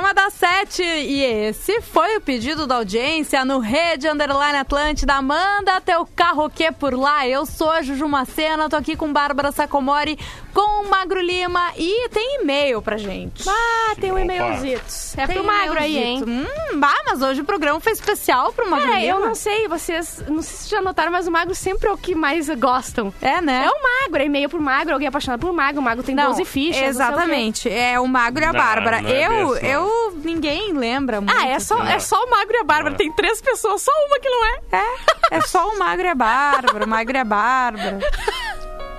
Programa 0.03 0.15
da 0.15 0.31
Sete 0.63 0.83
e 0.85 1.25
esse 1.25 1.81
foi 1.81 2.17
o 2.17 2.21
pedido 2.21 2.69
da 2.69 2.77
audiência 2.77 3.45
no 3.45 3.59
Rede 3.59 4.07
Underline 4.09 4.59
Atlântida. 4.59 5.21
Manda 5.21 5.81
teu 5.81 6.07
carroquê 6.15 6.71
por 6.71 6.95
lá. 6.95 7.27
Eu 7.27 7.45
sou 7.45 7.69
a 7.71 7.83
Juju 7.83 8.09
Macena, 8.09 8.69
tô 8.69 8.77
aqui 8.77 8.95
com 8.95 9.13
Bárbara 9.13 9.51
Sacomori, 9.51 10.17
com 10.55 10.87
Magro 10.89 11.21
Lima 11.21 11.73
e 11.77 12.09
tem 12.11 12.41
e-mail 12.43 12.81
pra 12.81 12.97
gente. 12.97 13.43
Ah, 13.49 13.95
tem 14.01 14.13
um 14.13 14.19
e-mailzito. 14.19 14.85
É 15.17 15.27
Tem 15.27 15.37
pro 15.37 15.45
magro 15.45 15.79
aí, 15.81 15.99
hein? 15.99 16.23
Hum, 16.25 16.79
bah, 16.79 16.95
mas 17.07 17.21
hoje 17.23 17.41
o 17.41 17.45
programa 17.45 17.81
foi 17.81 17.93
especial 17.93 18.53
pro 18.53 18.71
Magro 18.71 18.93
É, 18.93 19.01
Lima. 19.01 19.07
eu 19.17 19.21
não 19.21 19.35
sei, 19.35 19.67
vocês. 19.67 20.23
Não 20.29 20.43
sei 20.43 20.57
se 20.59 20.71
já 20.71 20.81
notaram, 20.81 21.11
mas 21.11 21.27
o 21.27 21.31
magro 21.33 21.55
sempre 21.57 21.89
é 21.89 21.93
o 21.93 21.97
que 21.99 22.15
mais 22.15 22.49
gostam. 22.51 23.13
É, 23.21 23.41
né? 23.41 23.65
É 23.67 23.69
o 23.69 23.83
magro, 23.83 24.23
é 24.23 24.27
e-mail 24.27 24.49
pro 24.49 24.61
magro, 24.61 24.93
alguém 24.93 25.09
apaixonado 25.09 25.41
por 25.41 25.53
magro. 25.53 25.81
O 25.81 25.85
magro 25.85 26.05
tem 26.05 26.15
Não, 26.15 26.29
12 26.29 26.45
fichas. 26.45 26.77
sei 26.77 26.87
o. 26.87 26.91
Exatamente. 26.91 27.69
É 27.69 27.99
o 27.99 28.07
Magro 28.07 28.43
e 28.45 28.47
a 28.47 28.53
Não, 28.53 28.61
Bárbara. 28.61 29.01
não 29.03 29.11
é 29.11 29.27
eu, 29.27 29.57
eu, 29.57 30.13
ninguém 30.23 30.52
lembra 30.73 31.21
muito. 31.21 31.33
Ah, 31.37 31.47
é 31.47 31.59
só, 31.61 31.83
é 31.85 31.99
só 31.99 32.23
o 32.25 32.31
magro 32.31 32.55
e 32.57 32.59
a 32.61 32.65
Bárbara. 32.65 32.95
Tem 32.97 33.11
três 33.13 33.41
pessoas, 33.41 33.81
só 33.83 33.91
uma 34.09 34.19
que 34.21 34.29
não 34.29 34.45
é. 34.45 34.59
É, 34.73 35.37
é 35.37 35.41
só 35.43 35.69
o 35.69 35.79
Magro 35.79 36.05
e 36.07 36.09
a 36.11 36.15
Bárbara, 36.15 36.85
o 36.85 36.89
Magro 36.89 37.17
e 37.17 37.21
a 37.21 37.25
Bárbara. 37.25 37.99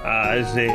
Ah, 0.06 0.36
gente. 0.54 0.74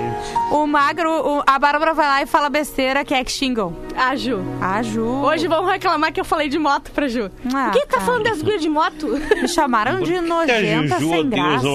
O 0.51 0.67
Magro, 0.67 1.11
o- 1.11 1.43
a 1.47 1.59
Bárbara 1.59 1.93
vai 1.93 2.07
lá 2.07 2.23
e 2.23 2.27
fala 2.27 2.49
besteira 2.49 3.05
que 3.05 3.13
é 3.13 3.23
que 3.23 3.31
xingam. 3.31 3.77
Ah, 3.95 4.17
Ju. 4.17 4.41
A 4.61 4.83
Ju. 4.83 5.05
Hoje 5.05 5.47
vão 5.47 5.67
reclamar 5.67 6.13
que 6.13 6.19
eu 6.21 6.25
falei 6.25 6.49
de 6.49 6.59
moto 6.59 6.91
pra 6.93 7.09
Ju. 7.09 7.31
Ah, 7.55 7.65
Por 7.71 7.73
que 7.73 7.87
tá 7.87 7.95
cara. 7.99 8.03
falando 8.07 8.23
das 8.25 8.41
gurias 8.41 8.63
de 8.63 8.71
moto? 8.71 9.07
Me 9.41 9.47
chamaram 9.49 10.01
de 10.01 10.13
Que 10.13 10.17
a 10.19 10.23
nojenta 10.23 10.99
Juju 10.99 11.11
sem 11.11 11.29
graça. 11.29 11.67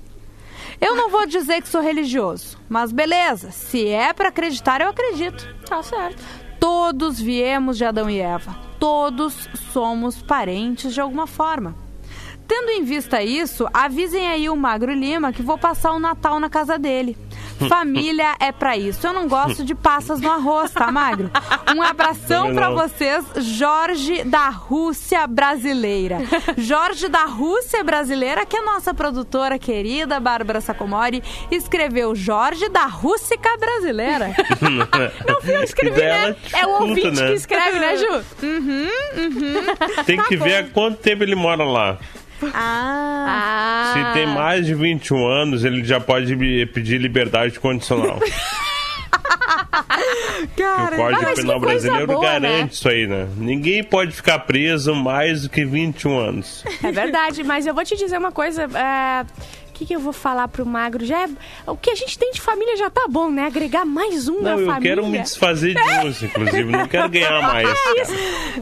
Eu 0.80 0.96
não 0.96 1.10
vou 1.10 1.26
dizer 1.26 1.62
que 1.62 1.68
sou 1.68 1.82
religioso, 1.82 2.58
mas 2.70 2.92
beleza, 2.92 3.52
se 3.52 3.88
é 3.88 4.14
pra 4.14 4.30
acreditar, 4.30 4.82
eu 4.82 4.90
acredito. 4.90 5.48
Tá 5.66 5.84
certo. 5.84 6.24
Todos 6.60 7.20
viemos 7.20 7.78
de 7.78 7.86
Adão 7.86 8.10
e 8.10 8.20
Eva. 8.20 8.56
Todos 8.80 9.50
somos 9.72 10.22
parentes 10.22 10.94
de 10.94 11.02
alguma 11.02 11.28
forma. 11.28 11.76
Tendo 12.48 12.70
em 12.72 12.84
vista 12.84 13.24
isso, 13.24 13.68
avisem 13.74 14.28
aí 14.28 14.50
o 14.50 14.56
Magro 14.58 14.92
Lima 14.92 15.32
que 15.32 15.42
vou 15.42 15.58
passar 15.58 15.94
o 15.94 16.00
Natal 16.00 16.40
na 16.40 16.50
casa 16.50 16.78
dele. 16.78 17.18
Família 17.70 18.36
é 18.40 18.52
pra 18.52 18.78
isso. 18.78 19.06
Eu 19.06 19.14
não 19.14 19.28
gosto 19.28 19.64
de 19.64 19.76
passas 19.76 20.20
no 20.22 20.30
arroz, 20.30 20.72
tá, 20.72 20.92
Magro? 20.92 21.30
Um 21.76 21.82
abração 21.84 22.52
não. 22.52 22.74
vocês, 22.74 23.26
Jorge 23.38 24.24
da 24.24 24.50
Rússia 24.50 25.26
Brasileira. 25.28 26.20
Jorge 26.58 27.08
da 27.08 27.26
Rússia 27.26 27.84
Brasileira, 27.84 28.46
que 28.46 28.58
é 28.58 28.62
nossa 28.62 28.94
produtora 28.94 29.58
querida, 29.60 30.20
Bárbara 30.20 30.62
Sacomori, 30.62 31.24
escreveu 31.50 32.16
Jorge 32.16 32.70
da 32.70 32.86
Rússica 32.86 33.58
Brasileira. 33.58 34.36
Não 35.28 35.42
fui 35.42 35.56
eu 35.56 35.60
que 35.60 35.66
escrevi, 35.66 36.02
né? 36.02 36.36
É 36.54 36.66
o 36.66 36.82
ouvinte 36.82 37.12
né? 37.12 37.28
que 37.28 37.34
escreve, 37.34 37.80
né, 37.80 37.98
Ju? 37.98 38.26
Tem 40.06 40.22
que 40.24 40.38
ver 40.38 40.56
há 40.56 40.64
quanto 40.64 40.98
tempo 40.98 41.24
ele 41.24 41.36
mora 41.36 41.64
lá. 41.64 41.98
Ah, 42.54 43.26
Ah. 43.28 43.94
Se 43.94 44.14
tem 44.14 44.26
mais 44.28 44.66
de 44.66 44.74
21 44.74 45.26
anos, 45.28 45.64
ele 45.64 45.84
já 45.84 46.00
pode 46.00 46.36
me 46.36 46.66
pedir 46.66 46.98
liberdade 47.00 47.60
condicional. 47.60 48.20
cara. 50.58 50.96
o 50.96 50.98
Código 50.98 51.36
Penal 51.36 51.60
Brasileiro 51.60 52.08
boa, 52.08 52.22
garante 52.22 52.64
né? 52.64 52.70
isso 52.72 52.90
aí, 52.90 53.08
né? 53.08 53.28
Ninguém 53.38 53.84
pode 53.84 54.12
ficar 54.12 54.40
preso 54.40 54.96
mais 54.96 55.44
do 55.44 55.50
que 55.50 55.66
21 55.66 56.18
anos. 56.20 56.64
É 56.84 56.92
verdade, 56.92 57.44
mas 57.44 57.66
eu 57.66 57.74
vou 57.74 57.84
te 57.84 57.96
dizer 57.96 58.18
uma 58.18 58.32
coisa. 58.32 58.64
é, 58.64 59.26
que, 59.82 59.86
que 59.88 59.96
eu 59.96 60.00
vou 60.00 60.14
falar 60.14 60.48
pro 60.48 60.64
magro? 60.66 61.04
Já 61.06 61.24
é- 61.24 61.30
O 61.66 61.76
que 61.76 61.90
a 61.90 61.96
gente 61.96 62.16
tem 62.18 62.32
de 62.32 62.40
família 62.40 62.78
já 62.78 62.88
tá 62.90 63.06
bom, 63.10 63.30
né? 63.32 63.48
Agregar 63.48 63.84
mais 63.86 64.28
um 64.28 64.42
Não, 64.42 64.60
eu 64.60 64.68
família. 64.68 64.96
quero 64.96 65.08
me 65.08 65.18
desfazer 65.20 65.74
de 65.74 65.82
uns, 66.08 66.22
inclusive. 66.22 66.64
Não 66.66 66.88
quero 66.88 67.10
ganhar 67.10 67.42
mais. 67.52 67.68
cara. 67.68 68.08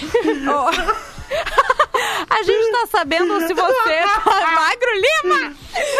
A 2.30 2.44
gente 2.44 2.72
tá 2.72 2.88
sabendo 2.92 3.40
se 3.48 3.54
você. 3.54 4.02
Magro 4.56 4.90
Lima! 4.96 5.54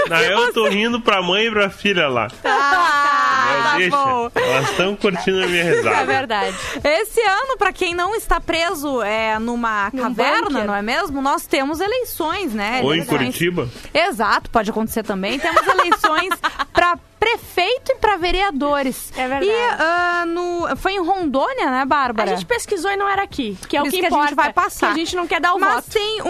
Não, 0.10 0.18
eu 0.20 0.54
tô 0.54 0.68
rindo 0.68 1.02
pra 1.02 1.22
mãe 1.22 1.48
e 1.48 1.52
pra 1.52 1.70
filha 1.70 2.08
lá. 2.08 2.28
Ah, 2.44 3.74
Mas 3.76 3.90
tá 3.90 3.98
bom. 3.98 4.32
Elas 4.36 4.70
estão 4.70 4.96
curtindo 4.96 5.44
a 5.44 5.48
minha 5.48 5.64
É 5.64 5.76
risada. 5.76 6.06
verdade. 6.06 6.56
Esse 6.84 7.22
ano, 7.22 7.58
pra 7.58 7.74
quem 7.74 7.94
não 7.96 8.16
está 8.16 8.40
preso 8.40 9.02
é, 9.02 9.38
numa 9.40 9.90
Num 9.94 10.04
caverna, 10.04 10.50
bunker. 10.50 10.66
não 10.66 10.76
é 10.76 10.82
mesmo? 10.82 11.22
Nós 11.22 11.46
temos 11.48 11.80
eleições, 11.80 12.54
né? 12.54 12.82
Ou 12.84 12.92
em 12.94 12.98
Eleições- 12.98 13.18
Curitiba. 13.18 13.70
Exato, 13.94 14.50
pode 14.50 14.70
acontecer 14.70 15.04
também. 15.04 15.40
Temos 15.40 15.66
eleições 15.68 16.30
pra 16.72 16.98
prefeito 17.24 17.92
e 17.92 17.96
pra 17.96 18.18
vereadores. 18.18 19.12
É 19.16 19.28
verdade. 19.28 19.46
E 19.48 19.54
ah, 19.80 20.26
no, 20.28 20.76
foi 20.78 20.94
em 20.94 21.00
Rondônia, 21.00 21.70
né, 21.72 21.82
A 21.82 21.86
Bárbara? 21.86 22.36
gente 22.36 22.46
pesquisou 22.46 22.92
e 22.92 22.98
não 22.98 23.08
era 23.08 23.24
aqui, 23.24 23.58
que 23.68 23.78
é 23.78 23.80
Por 23.80 23.88
o 23.88 23.92
que 23.92 24.00
que 24.00 24.06
a 24.06 24.10
gente 24.10 24.18
importa. 24.18 24.36
vai 24.36 24.54
passar. 24.54 24.88
Que 24.88 24.94
a 24.94 24.98
gente 25.06 25.16
não 25.16 25.26
quer 25.28 25.40
dar 25.40 25.54
o 25.54 25.60
Mas 25.60 25.76
voto. 25.76 25.90
tem 25.92 26.22
um, 26.22 26.30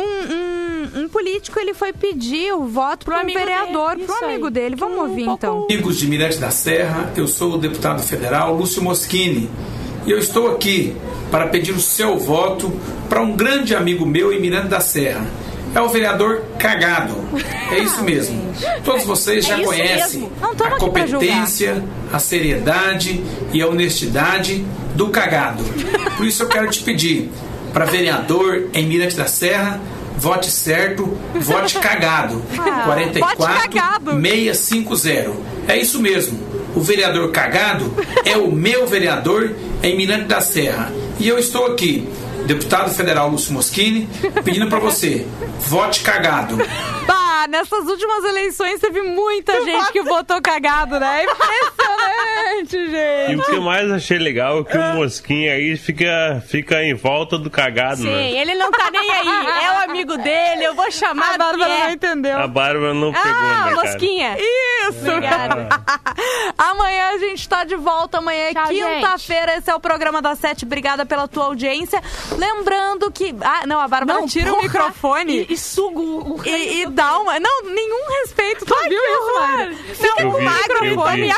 um, 0.99 1.03
um 1.03 1.09
político 1.09 1.59
ele 1.59 1.73
foi 1.73 1.91
pedir 1.93 2.53
o 2.53 2.65
voto 2.65 3.05
pro, 3.05 3.17
um 3.17 3.25
vereador, 3.25 3.91
pro 3.95 4.03
isso 4.03 4.25
amigo 4.25 4.45
aí. 4.47 4.51
dele. 4.51 4.75
Vamos 4.75 4.97
Um 4.97 5.01
ouvir 5.01 5.25
pouco- 5.25 5.37
então. 5.45 5.63
Amigos 5.69 5.97
de 5.97 6.07
Mirante 6.07 6.37
da 6.37 6.51
Serra, 6.51 7.11
eu 7.15 7.27
sou 7.27 7.53
o 7.53 7.57
deputado 7.57 8.01
federal 8.03 8.53
Lúcio 8.55 8.81
Moschini 8.83 9.49
e 10.05 10.11
eu 10.11 10.17
estou 10.19 10.51
aqui 10.51 10.95
para 11.31 11.47
pedir 11.47 11.71
o 11.71 11.79
seu 11.79 12.17
voto 12.19 12.71
para 13.09 13.21
um 13.21 13.35
grande 13.35 13.75
amigo 13.75 14.05
meu 14.05 14.31
em 14.31 14.39
Mirante 14.39 14.67
da 14.67 14.79
Serra. 14.79 15.25
É 15.75 15.81
o 15.81 15.89
vereador 15.89 16.43
Cagado. 16.59 17.15
É 17.71 17.79
isso 17.79 18.03
mesmo. 18.03 18.53
Todos 18.83 19.03
vocês 19.05 19.45
já 19.45 19.59
É 19.59 19.63
conhecem 19.63 20.29
a 20.41 20.69
competência, 20.79 21.83
a 22.11 22.19
seriedade 22.19 23.23
e 23.51 23.61
a 23.61 23.67
honestidade 23.67 24.65
do 24.95 25.09
Cagado. 25.09 25.63
Por 26.15 26.25
isso 26.25 26.43
eu 26.43 26.47
quero 26.47 26.69
te 26.69 26.83
pedir 26.83 27.31
para 27.73 27.85
vereador 27.85 28.67
em 28.73 28.85
Mirante 28.85 29.15
da 29.15 29.25
Serra, 29.25 29.81
vote 30.15 30.51
certo, 30.51 31.17
vote 31.35 31.79
cagado. 31.79 32.41
Ah, 32.59 32.83
44 32.85 33.37
vote 33.37 33.69
cagado. 33.69 34.11
650. 34.21 35.31
É 35.67 35.77
isso 35.77 35.99
mesmo. 35.99 36.39
O 36.75 36.81
vereador 36.81 37.31
cagado 37.31 37.91
é 38.25 38.37
o 38.37 38.51
meu 38.51 38.85
vereador 38.85 39.51
em 39.81 39.97
Mirante 39.97 40.25
da 40.25 40.39
Serra. 40.39 40.91
E 41.19 41.27
eu 41.27 41.37
estou 41.39 41.65
aqui, 41.67 42.07
deputado 42.45 42.93
federal 42.93 43.29
Lúcio 43.29 43.53
Moschini, 43.53 44.07
pedindo 44.43 44.67
para 44.67 44.79
você, 44.79 45.25
vote 45.59 46.01
cagado. 46.01 46.57
Bah, 47.05 47.47
nessas 47.49 47.85
últimas 47.85 48.23
eleições 48.23 48.79
teve 48.79 49.01
muita 49.01 49.63
gente 49.63 49.91
que 49.91 50.01
votou 50.01 50.41
cagado, 50.41 50.99
né? 50.99 51.23
Impressionante, 51.23 51.92
E 52.61 52.65
gente. 52.65 53.35
o 53.41 53.43
que 53.45 53.51
eu 53.55 53.61
mais 53.61 53.91
achei 53.91 54.17
legal 54.17 54.59
é 54.61 54.63
que 54.63 54.77
o 54.77 54.93
Mosquinha 54.95 55.53
aí 55.53 55.75
fica, 55.75 56.41
fica 56.47 56.81
em 56.83 56.93
volta 56.93 57.37
do 57.37 57.49
cagado, 57.49 57.97
Sim, 57.97 58.09
né? 58.09 58.31
ele 58.31 58.55
não 58.55 58.71
tá 58.71 58.89
nem 58.91 59.11
aí. 59.11 59.63
É 59.63 59.71
o 59.71 59.89
amigo 59.89 60.17
dele, 60.17 60.63
eu 60.65 60.73
vou 60.75 60.89
chamar 60.91 61.35
A 61.35 61.37
Bárbara 61.37 61.65
que 61.65 61.81
é. 61.81 61.83
não 61.85 61.91
entendeu. 61.91 62.37
A 62.39 62.47
Bárbara 62.47 62.93
não 62.93 63.11
pegou, 63.11 63.31
Ah, 63.31 63.65
né, 63.65 63.75
cara? 63.75 63.75
mosquinha. 63.75 64.37
Isso! 64.39 64.99
Obrigada. 65.09 65.67
Amanhã 66.57 67.09
a 67.13 67.17
gente 67.17 67.47
tá 67.47 67.63
de 67.63 67.75
volta. 67.75 68.17
Amanhã 68.19 68.49
é 68.49 68.53
quinta-feira. 68.53 69.57
Esse 69.57 69.69
é 69.69 69.75
o 69.75 69.79
programa 69.79 70.21
da 70.21 70.35
Sete. 70.35 70.65
Obrigada 70.65 71.05
pela 71.05 71.27
tua 71.27 71.45
audiência. 71.45 72.01
Lembrando 72.37 73.11
que. 73.11 73.33
Ah, 73.41 73.65
não, 73.65 73.79
a 73.79 73.87
Bárbara 73.87 74.19
Não, 74.19 74.27
tira 74.27 74.49
o 74.51 74.55
porra. 74.55 74.63
microfone. 74.67 75.45
E, 75.49 75.53
e 75.53 75.57
sugo 75.57 76.01
o 76.01 76.41
E, 76.47 76.81
e 76.83 76.85
dá 76.87 77.17
uma. 77.19 77.39
Não, 77.39 77.63
nenhum 77.63 78.09
respeito. 78.21 78.65
Tu 78.65 78.75
viu 78.89 78.99
isso, 78.99 79.39
Mari? 79.39 79.75
Fica 79.75 80.07
Eu 80.21 80.31
com 80.31 80.37
o 80.37 80.39
vi, 80.39 80.49
microfone 80.49 81.27
e 81.27 81.31
a 81.31 81.35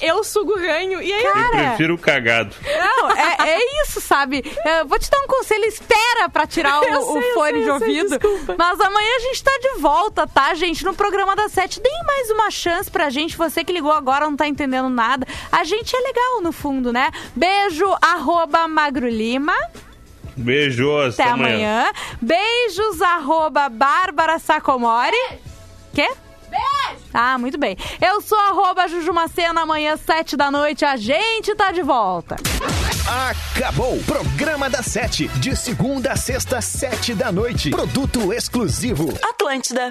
Eu 0.00 0.22
sugo 0.24 0.54
ranho. 0.56 1.02
E 1.02 1.12
aí, 1.12 1.24
Eu 1.24 1.32
Cara. 1.32 1.48
prefiro 1.50 1.94
o 1.94 1.98
cagado. 1.98 2.54
Não, 2.64 3.10
é, 3.10 3.36
é 3.50 3.82
isso, 3.82 4.00
sabe? 4.00 4.42
Eu 4.64 4.86
vou 4.86 4.98
te 4.98 5.10
dar 5.10 5.18
um 5.20 5.26
conselho, 5.26 5.64
espera 5.64 6.28
pra 6.28 6.46
tirar 6.46 6.80
o, 6.80 6.84
Eu 6.92 7.00
o 7.00 7.12
sei, 7.20 7.30
eu 7.30 7.34
fone 7.34 7.52
sei, 7.52 7.62
de 7.62 7.68
eu 7.68 7.78
sei, 7.78 7.88
ouvido. 7.88 8.08
desculpa. 8.18 8.54
Mas 8.58 8.80
amanhã 8.80 9.16
a 9.16 9.20
gente 9.20 9.42
tá 9.44 9.58
de 9.60 9.80
volta, 9.80 10.26
tá, 10.26 10.54
gente? 10.54 10.84
No 10.84 10.94
programa 10.94 11.34
da 11.36 11.48
Sete. 11.48 11.80
Deem 11.80 12.02
mais 12.06 12.30
uma 12.30 12.50
chance 12.50 12.90
pra 12.90 13.10
gente. 13.10 13.36
Você 13.36 13.64
que 13.64 13.72
ligou 13.72 13.92
agora 13.92 14.24
não 14.26 14.36
tá 14.36 14.46
entendendo 14.46 14.88
nada. 14.88 15.26
A 15.50 15.64
gente 15.64 15.94
é 15.94 16.00
legal, 16.00 16.40
no 16.40 16.52
fundo, 16.52 16.92
né? 16.92 17.10
Beijo, 17.34 17.86
arroba 18.00 18.66
Magro 18.68 19.08
Lima. 19.08 19.54
Beijo, 20.36 20.88
Até 20.98 21.24
amanhã. 21.24 21.92
Beijos, 22.20 23.02
arroba 23.02 23.68
Bárbara 23.68 24.38
Sacomori. 24.38 25.16
Quê? 25.94 26.08
Beijo! 26.52 27.02
Ah, 27.14 27.38
muito 27.38 27.58
bem. 27.58 27.76
Eu 28.00 28.20
sou 28.20 28.38
arroba 28.38 28.86
Jujumacena, 28.86 29.62
amanhã, 29.62 29.96
sete 29.96 30.36
da 30.36 30.50
noite. 30.50 30.84
A 30.84 30.96
gente 30.96 31.54
tá 31.54 31.72
de 31.72 31.82
volta. 31.82 32.36
Acabou! 33.30 33.98
Programa 34.04 34.68
da 34.70 34.82
Sete. 34.82 35.28
De 35.38 35.56
segunda 35.56 36.12
a 36.12 36.16
sexta, 36.16 36.60
sete 36.60 37.14
da 37.14 37.32
noite. 37.32 37.70
Produto 37.70 38.32
exclusivo. 38.32 39.08
Atlântida. 39.22 39.90